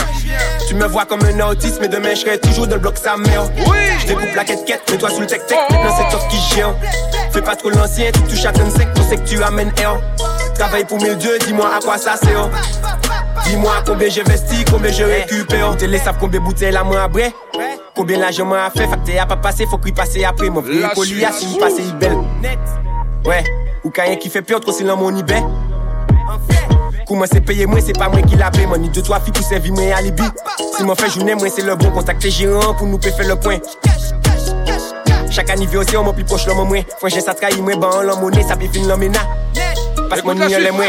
[0.69, 3.17] Tu me vois comme un autiste, mais demain je serai toujours dans le bloc sa
[3.17, 3.51] mère.
[3.67, 3.78] Oui.
[4.01, 5.59] Je découpe la quête-quête, mets-toi sous le tech-tech.
[5.71, 6.75] Maintenant c'est toi qui gère.
[7.31, 9.99] Fais pas trop l'ancien, tu touches à ton sec, on sait que tu amènes air.
[10.55, 12.49] Travaille pour 1002, dis-moi à quoi ça sert.
[13.45, 15.77] Dis-moi combien j'investis, combien je récupère.
[15.77, 17.33] T'es les combien bouteilles la main à bray.
[17.95, 20.51] Combien l'argent m'a fait, fait que t'es à pas passé, faut qu'il passe après.
[20.51, 22.19] Mon La colis, à si passe, il belle.
[23.25, 23.45] Ouais,
[23.85, 25.43] ou rien qui fait peur, trop c'est mon eBay.
[27.09, 28.67] Comment c'est payé moi, c'est pas moi qui l'a payé.
[28.67, 30.23] Moi, ni deux, trois filles pour servir moi alibi.
[30.77, 33.59] Si m'en fait journée, moi, c'est le bon contacter gérant pour nous faire le point.
[35.31, 36.83] Chaque anniversaire, on m'a plus proche l'homme moins.
[36.99, 39.11] Frère, ça trahit moi, ban l'homme monnaie, ça peut finir l'homme.
[40.11, 40.87] Parce que mon les moins.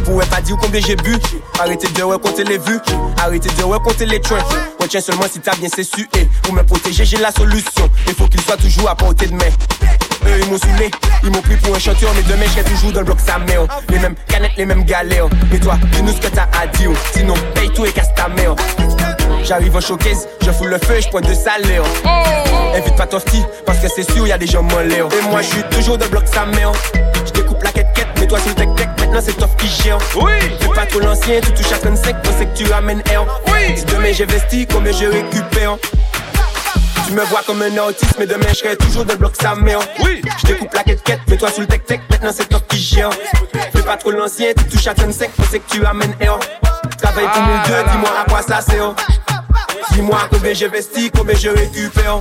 [0.00, 1.16] Pourrais pas dire combien j'ai bu.
[1.58, 2.80] Arrêtez de raconter les vues.
[3.22, 4.38] Arrêtez de raconter les trains.
[4.80, 6.08] Retiens seulement si t'as bien c'est su.
[6.16, 7.88] Et pour me protéger, j'ai la solution.
[8.08, 9.50] Il faut qu'il soit toujours à portée de main.
[10.26, 10.90] Eux ils m'ont saoulé,
[11.22, 13.62] ils m'ont pris pour un chanteur, mais demain je toujours dans le bloc sa mère.
[13.88, 15.28] Les mêmes canettes, les mêmes galères.
[15.50, 16.90] Mais toi, dis-nous ce que t'as à dire.
[17.12, 18.54] Sinon, paye tout et casse ta mère.
[19.42, 21.82] J'arrive en showcase, je fous le feu et je pointe de salaire.
[22.74, 24.98] Invite pas petit, parce que c'est sûr, y a des gens mollets.
[24.98, 26.72] Et moi, je suis toujours dans le bloc sa mère.
[27.26, 29.98] Je découpe la quête quête, mets-toi sur le tech tech, maintenant c'est tough qui gère.
[30.16, 33.24] Oui, fais pas trop l'ancien, tu touches à 5, on sait que tu ramènes air.
[33.46, 35.76] Oui, si demain j'investis, combien je récupère?
[37.06, 39.80] Tu me vois comme un autiste, mais demain je serai toujours le bloc sa mère.
[40.04, 42.78] Oui, je découpe la quête quête, mets-toi sur le tech tech, maintenant c'est toi qui
[42.78, 43.10] gère.
[43.72, 46.38] Fais pas trop l'ancien, tu touches à 5, on sait que tu ramènes air.
[46.98, 48.94] Travaille pour nous deux, dis-moi à quoi ça sert.
[49.92, 52.20] Dis-moi combien j'investis, combien je récupère.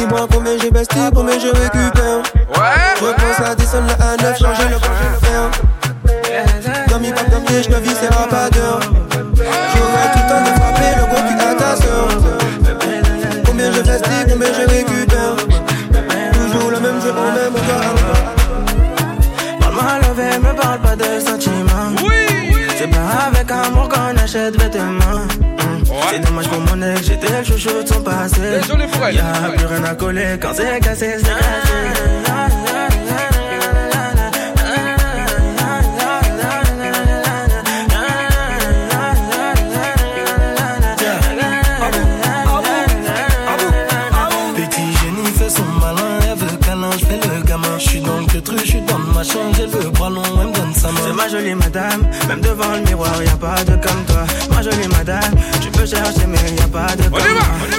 [0.00, 2.22] Dis-moi combien j'investis, combien je récupère.
[2.56, 2.96] Ouais.
[2.96, 5.50] Je pense à descendre là à 9, changer le faire.
[6.88, 8.80] Dans mes papes, dans mes je ne vis, c'est pas d'heure.
[8.80, 12.08] J'aurais tout le temps de frapper le gros cul à ta soeur.
[13.44, 15.36] Combien j'investis, combien je récupère.
[16.32, 17.94] Toujours le même jeu, on même encore.
[19.60, 21.92] Parle-moi levé, me parle pas de sentiments.
[22.02, 22.56] Oui.
[22.78, 25.29] C'est pas avec amour qu'on achète vêtements.
[26.10, 28.40] C'est dommage pour mon ex, j'étais le chouchou de son passé.
[29.12, 32.79] Y'a plus rien à coller quand c'est cassé, c'est cassé.
[50.96, 54.24] C'est ma jolie madame, même devant le miroir, y a pas de comme toi.
[54.50, 57.69] Ma jolie madame, tu peux chercher, mais y a pas de comme toi.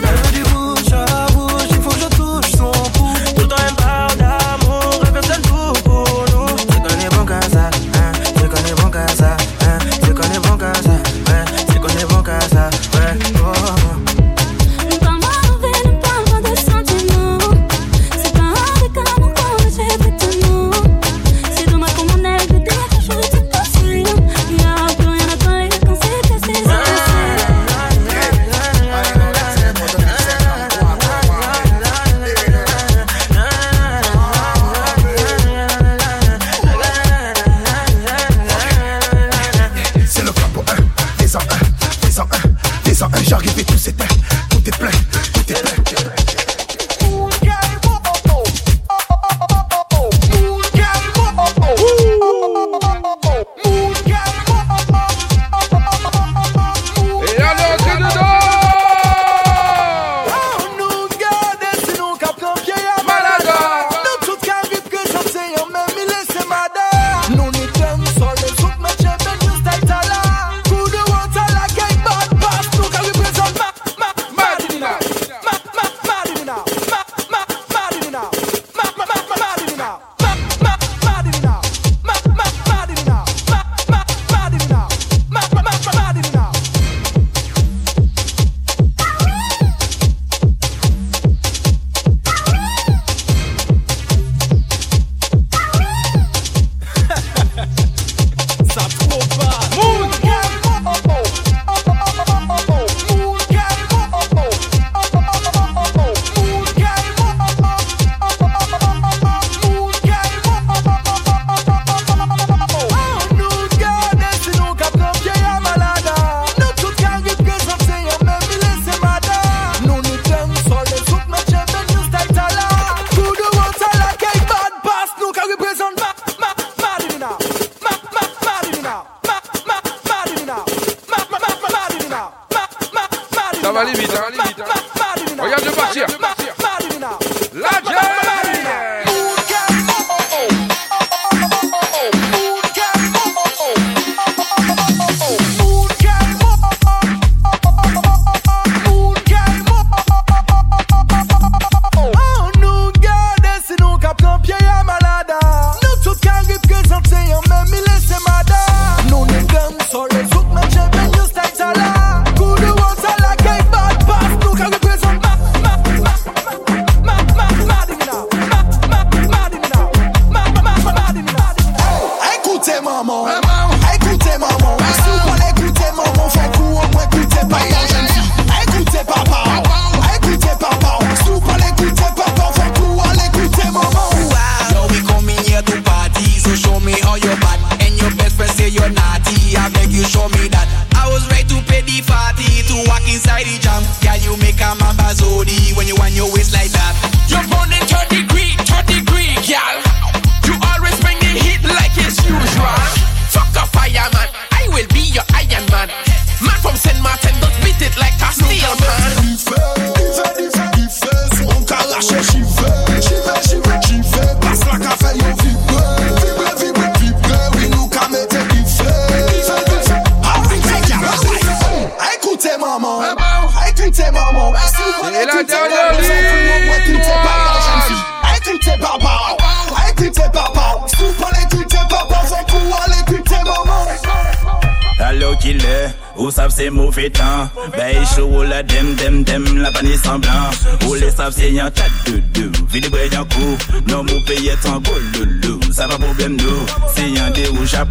[236.92, 237.50] Mauvais temps.
[237.78, 240.50] Ben, chaud, la dem, dem, dem, la panne semblant.
[240.88, 242.52] Ou les savent c'est y'en chat de deux.
[242.70, 243.58] Vide d'un coup,
[243.88, 245.60] non, mon pays est en gros, loulou.
[245.72, 247.86] Ça va problème nous, c'est y'en des rouges à.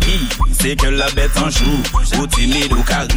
[0.58, 3.08] C'est que la bête en joue, ou timide ou carré.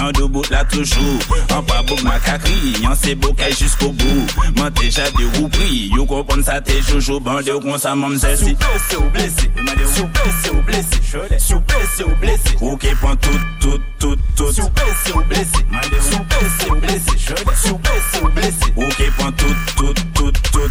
[0.00, 1.18] En deux bouts là toujours,
[1.50, 4.26] en pas beau ma cacri, en c'est beau jusqu'au bout.
[4.56, 8.54] Moi déjà de roupri, you comprends ça t'es jojo, bande ou qu'on ça m'en si.
[8.54, 9.50] blessé ou blessé,
[9.94, 12.56] sous blessé ou blessé, sous blessé ou blessé.
[12.60, 14.52] Ok, prends tout, tout, tout, tout.
[14.52, 14.82] Soupé
[15.14, 18.72] ou blessé, mandez soupé ou blessé, je dis ou blessé.
[18.76, 19.02] Ok,
[19.36, 20.70] tout, tout, tout, tout.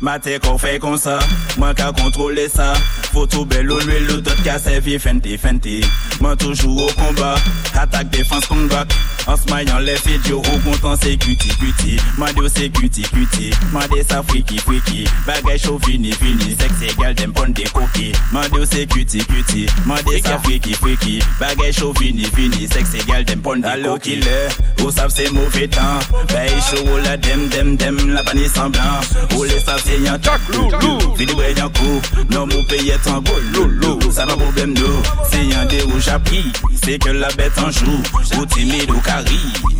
[0.00, 1.20] Ma tête qu'on fait comme ça,
[1.58, 2.72] moi qu'à contrôler ça.
[3.12, 3.78] Faut tout belle ou
[4.08, 5.82] l'autre qu'à servir, fenté, fenté.
[6.20, 7.36] Moi toujours au combat,
[7.74, 8.84] attaque, défense, combat.
[9.28, 11.96] En les filles, au content, c'est cuti, cuti.
[12.18, 13.52] Moi de c'est cuti, cuti.
[13.70, 15.04] Moi de ça friki, friki.
[15.24, 16.56] Bagay fini, fini.
[17.16, 18.12] Dem bon des coquilles.
[18.32, 19.66] Moi de c'est cuti, cuti.
[19.86, 21.22] Moi de ça friki, friki.
[21.38, 22.68] Bagay fini, fini
[23.42, 23.60] pon
[24.84, 25.80] ou savent c'est mauvais temps?
[26.28, 28.80] Bay chaud la dem dem dem, la semblant.
[29.36, 30.18] Ou les savent c'est y'en.
[31.16, 32.00] Vidi bray d'un coup,
[32.30, 34.00] non mon pays est en gros loulou.
[34.10, 36.44] Ça va problème nous, c'est y'en pris.
[36.84, 38.02] C'est que la bête en joue,
[38.38, 39.24] ou timide ou carré.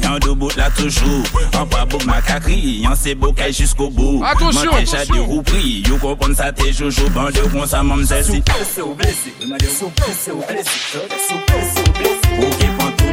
[0.09, 1.25] En deux bouts là toujours,
[1.59, 2.85] en pas beau ma cacri.
[2.89, 4.23] En c'est beau qu'elle jusqu'au bout.
[4.25, 5.15] Attention, attention.
[5.15, 8.41] du roupri, you comprends ça t'es jojo, bande ou qu'on ça m'en si.
[8.41, 10.73] Blessé ou blessé, ou blessé, ou blessé.
[12.39, 13.12] Ok,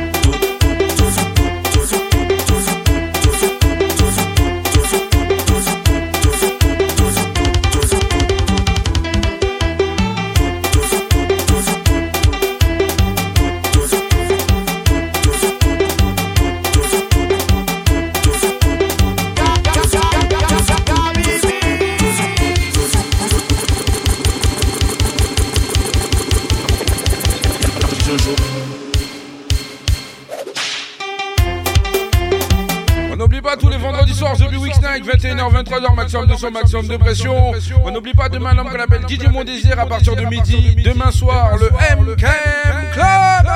[34.20, 37.54] soirs The Week Night, 21h, 23h, maximum de son, maximum de pression.
[37.84, 40.76] On n'oublie pas demain l'homme qu'on appelle DJ Mon Désir à partir de midi.
[40.84, 43.48] Demain soir, le MKM Club.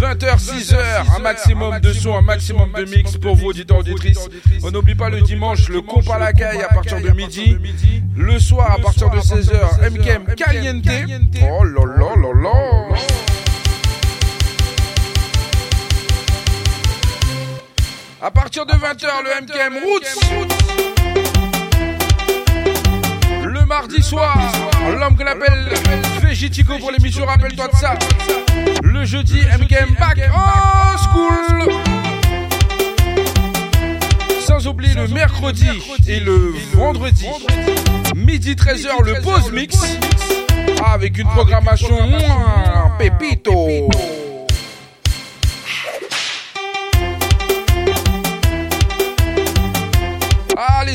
[0.00, 0.76] 20h, 6h,
[1.16, 4.26] un maximum de son, un maximum de mix pour vos auditeurs auditrices.
[4.62, 7.58] On n'oublie pas le dimanche, le comp à la caille à partir de midi.
[8.16, 10.86] Le soir, à partir de 16h, MKM Caliente.
[11.42, 13.39] Oh là là là là.
[18.22, 20.20] À partir de 20h, le MKM Roots.
[23.44, 24.36] Le mardi soir,
[24.90, 25.72] l'homme qu'on appelle
[26.20, 27.94] Végitico pour l'émission, rappelle-toi de ça.
[28.82, 31.72] Le jeudi, MKM Back en School.
[34.46, 35.70] Sans oublier le mercredi
[36.06, 37.26] et le vendredi,
[38.14, 39.78] midi 13h, le pause mix.
[40.84, 41.96] Avec une programmation
[42.98, 43.88] pépito.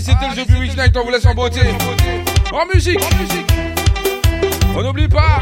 [0.02, 1.62] C'était le The Week Night, on vous laisse en beauté.
[2.52, 3.00] En musique.
[4.76, 5.42] On n'oublie pas.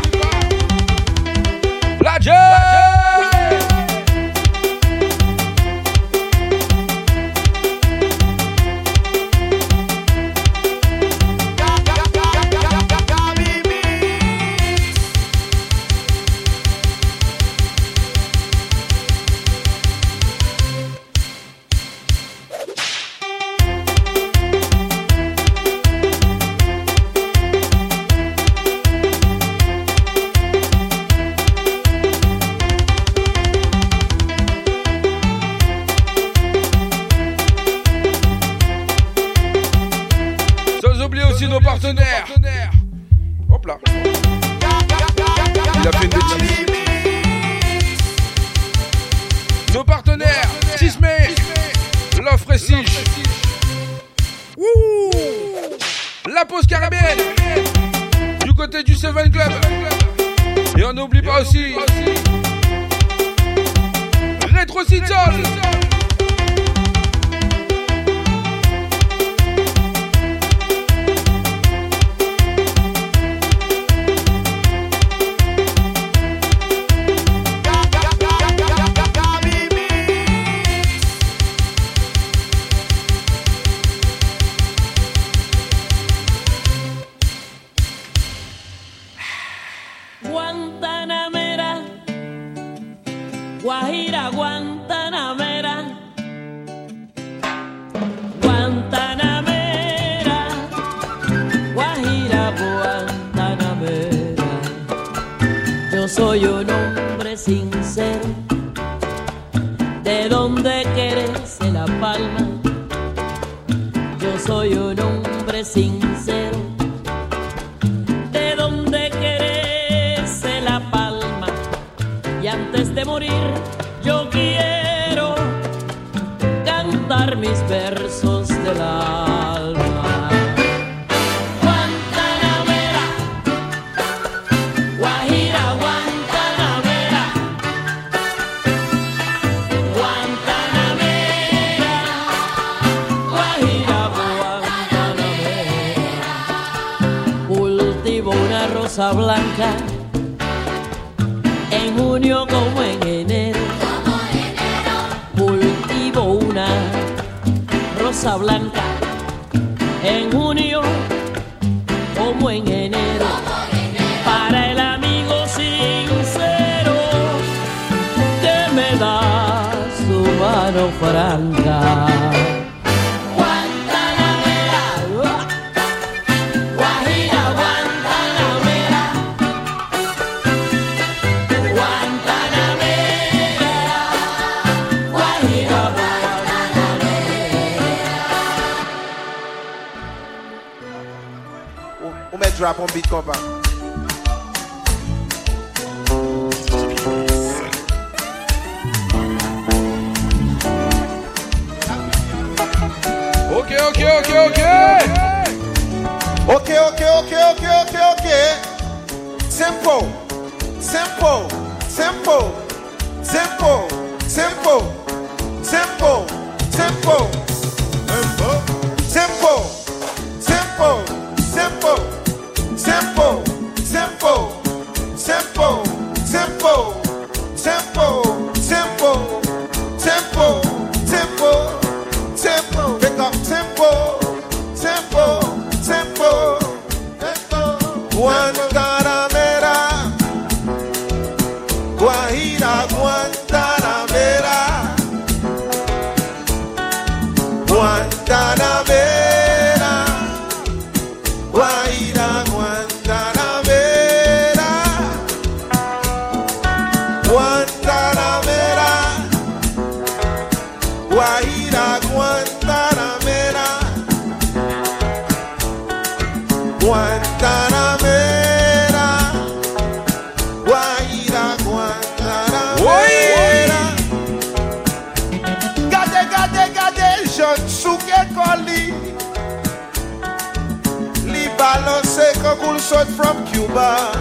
[283.74, 284.12] Liba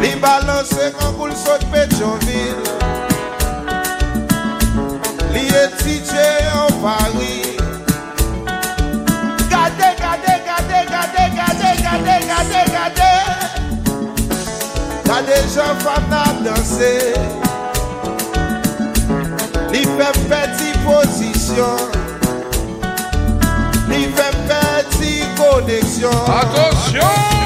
[0.00, 2.66] Liba lanse kankoul sot Petronville
[5.32, 6.26] Li etidje
[6.58, 7.56] an Paris.
[9.52, 13.12] Gade, gade, gade, gade, gade, gade, gade, gade.
[15.06, 16.92] Gade jan fap nan danse
[19.70, 21.86] Li fe peti posisyon
[23.88, 27.41] Li fe peti koneksyon Atensyon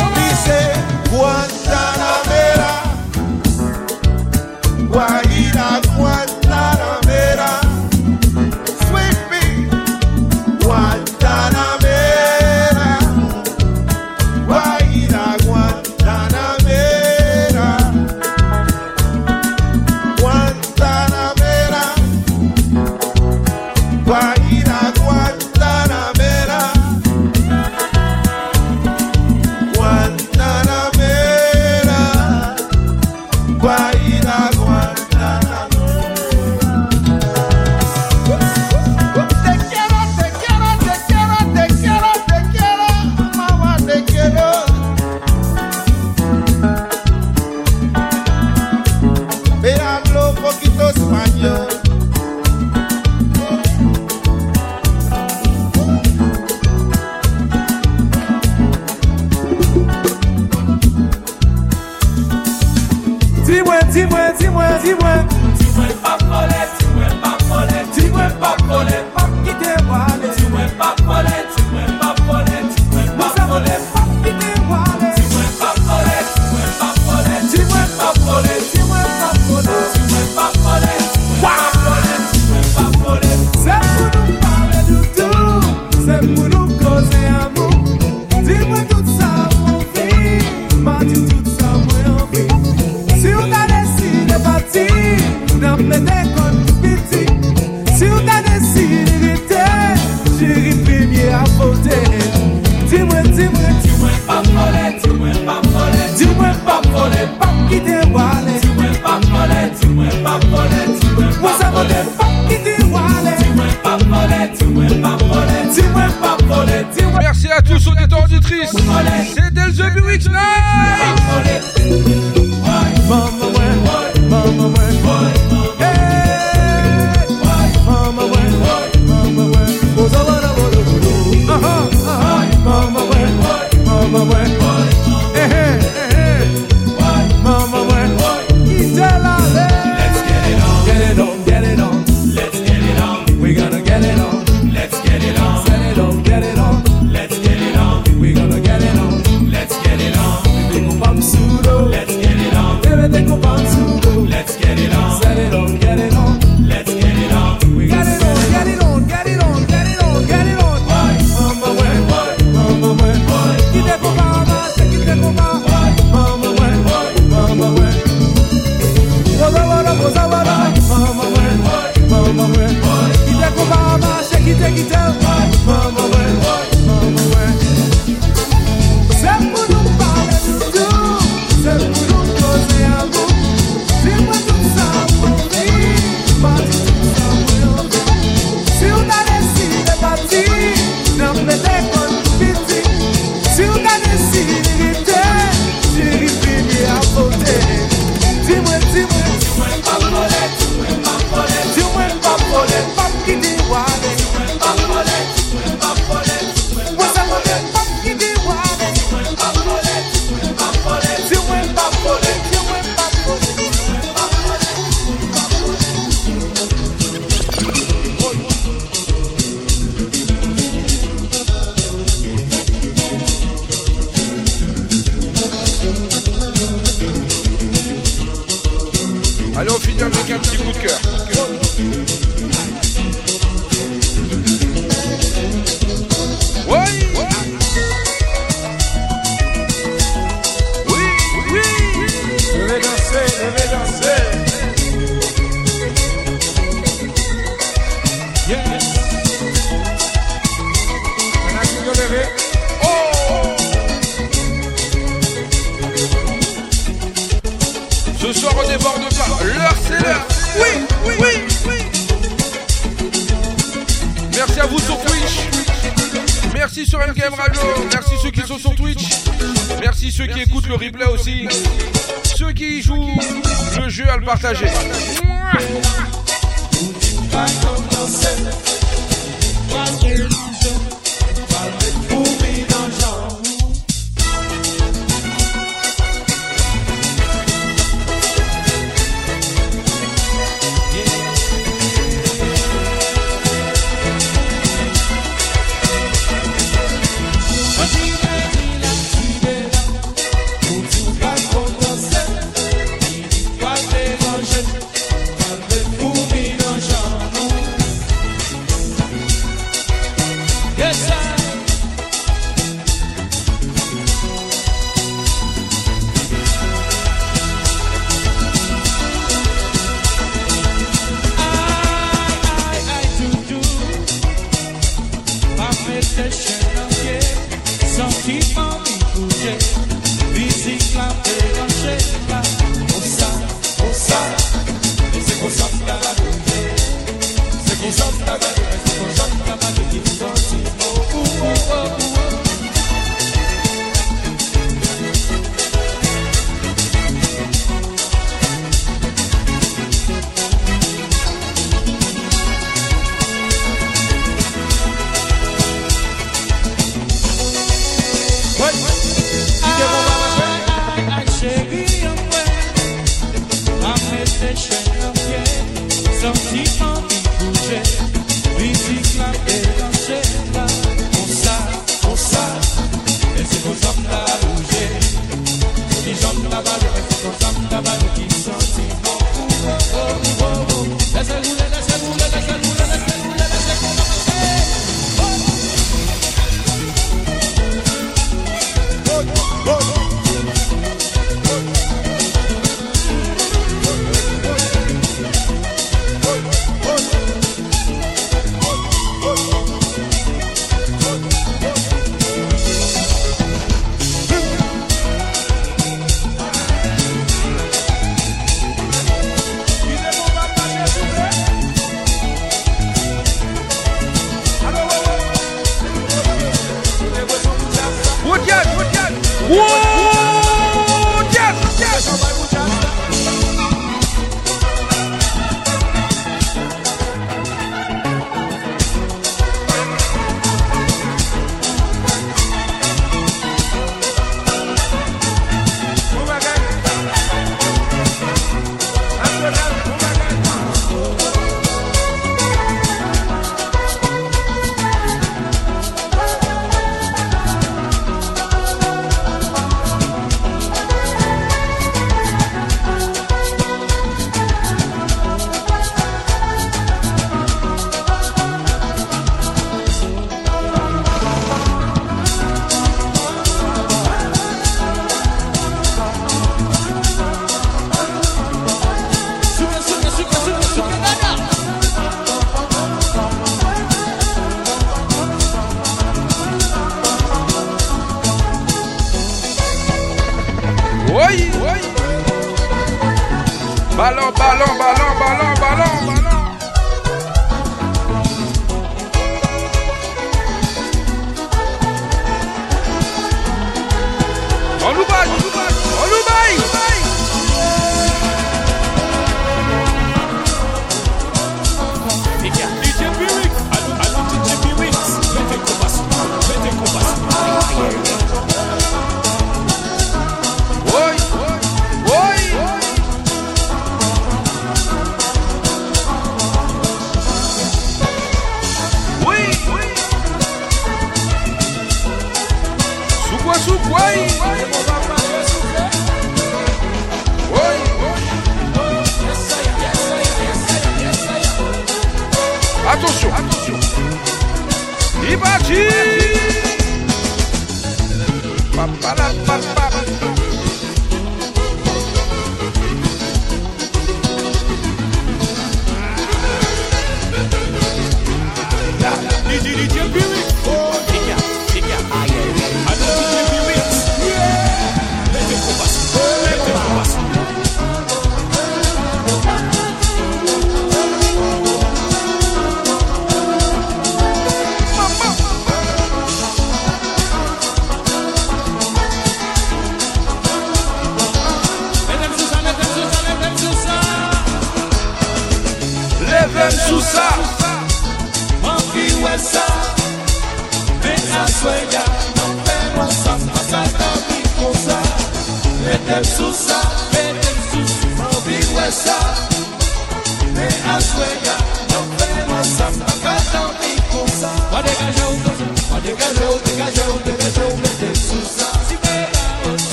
[0.46, 0.72] dice
[1.10, 2.82] Guantanamera,
[4.88, 6.35] Guajira, Guantanamera.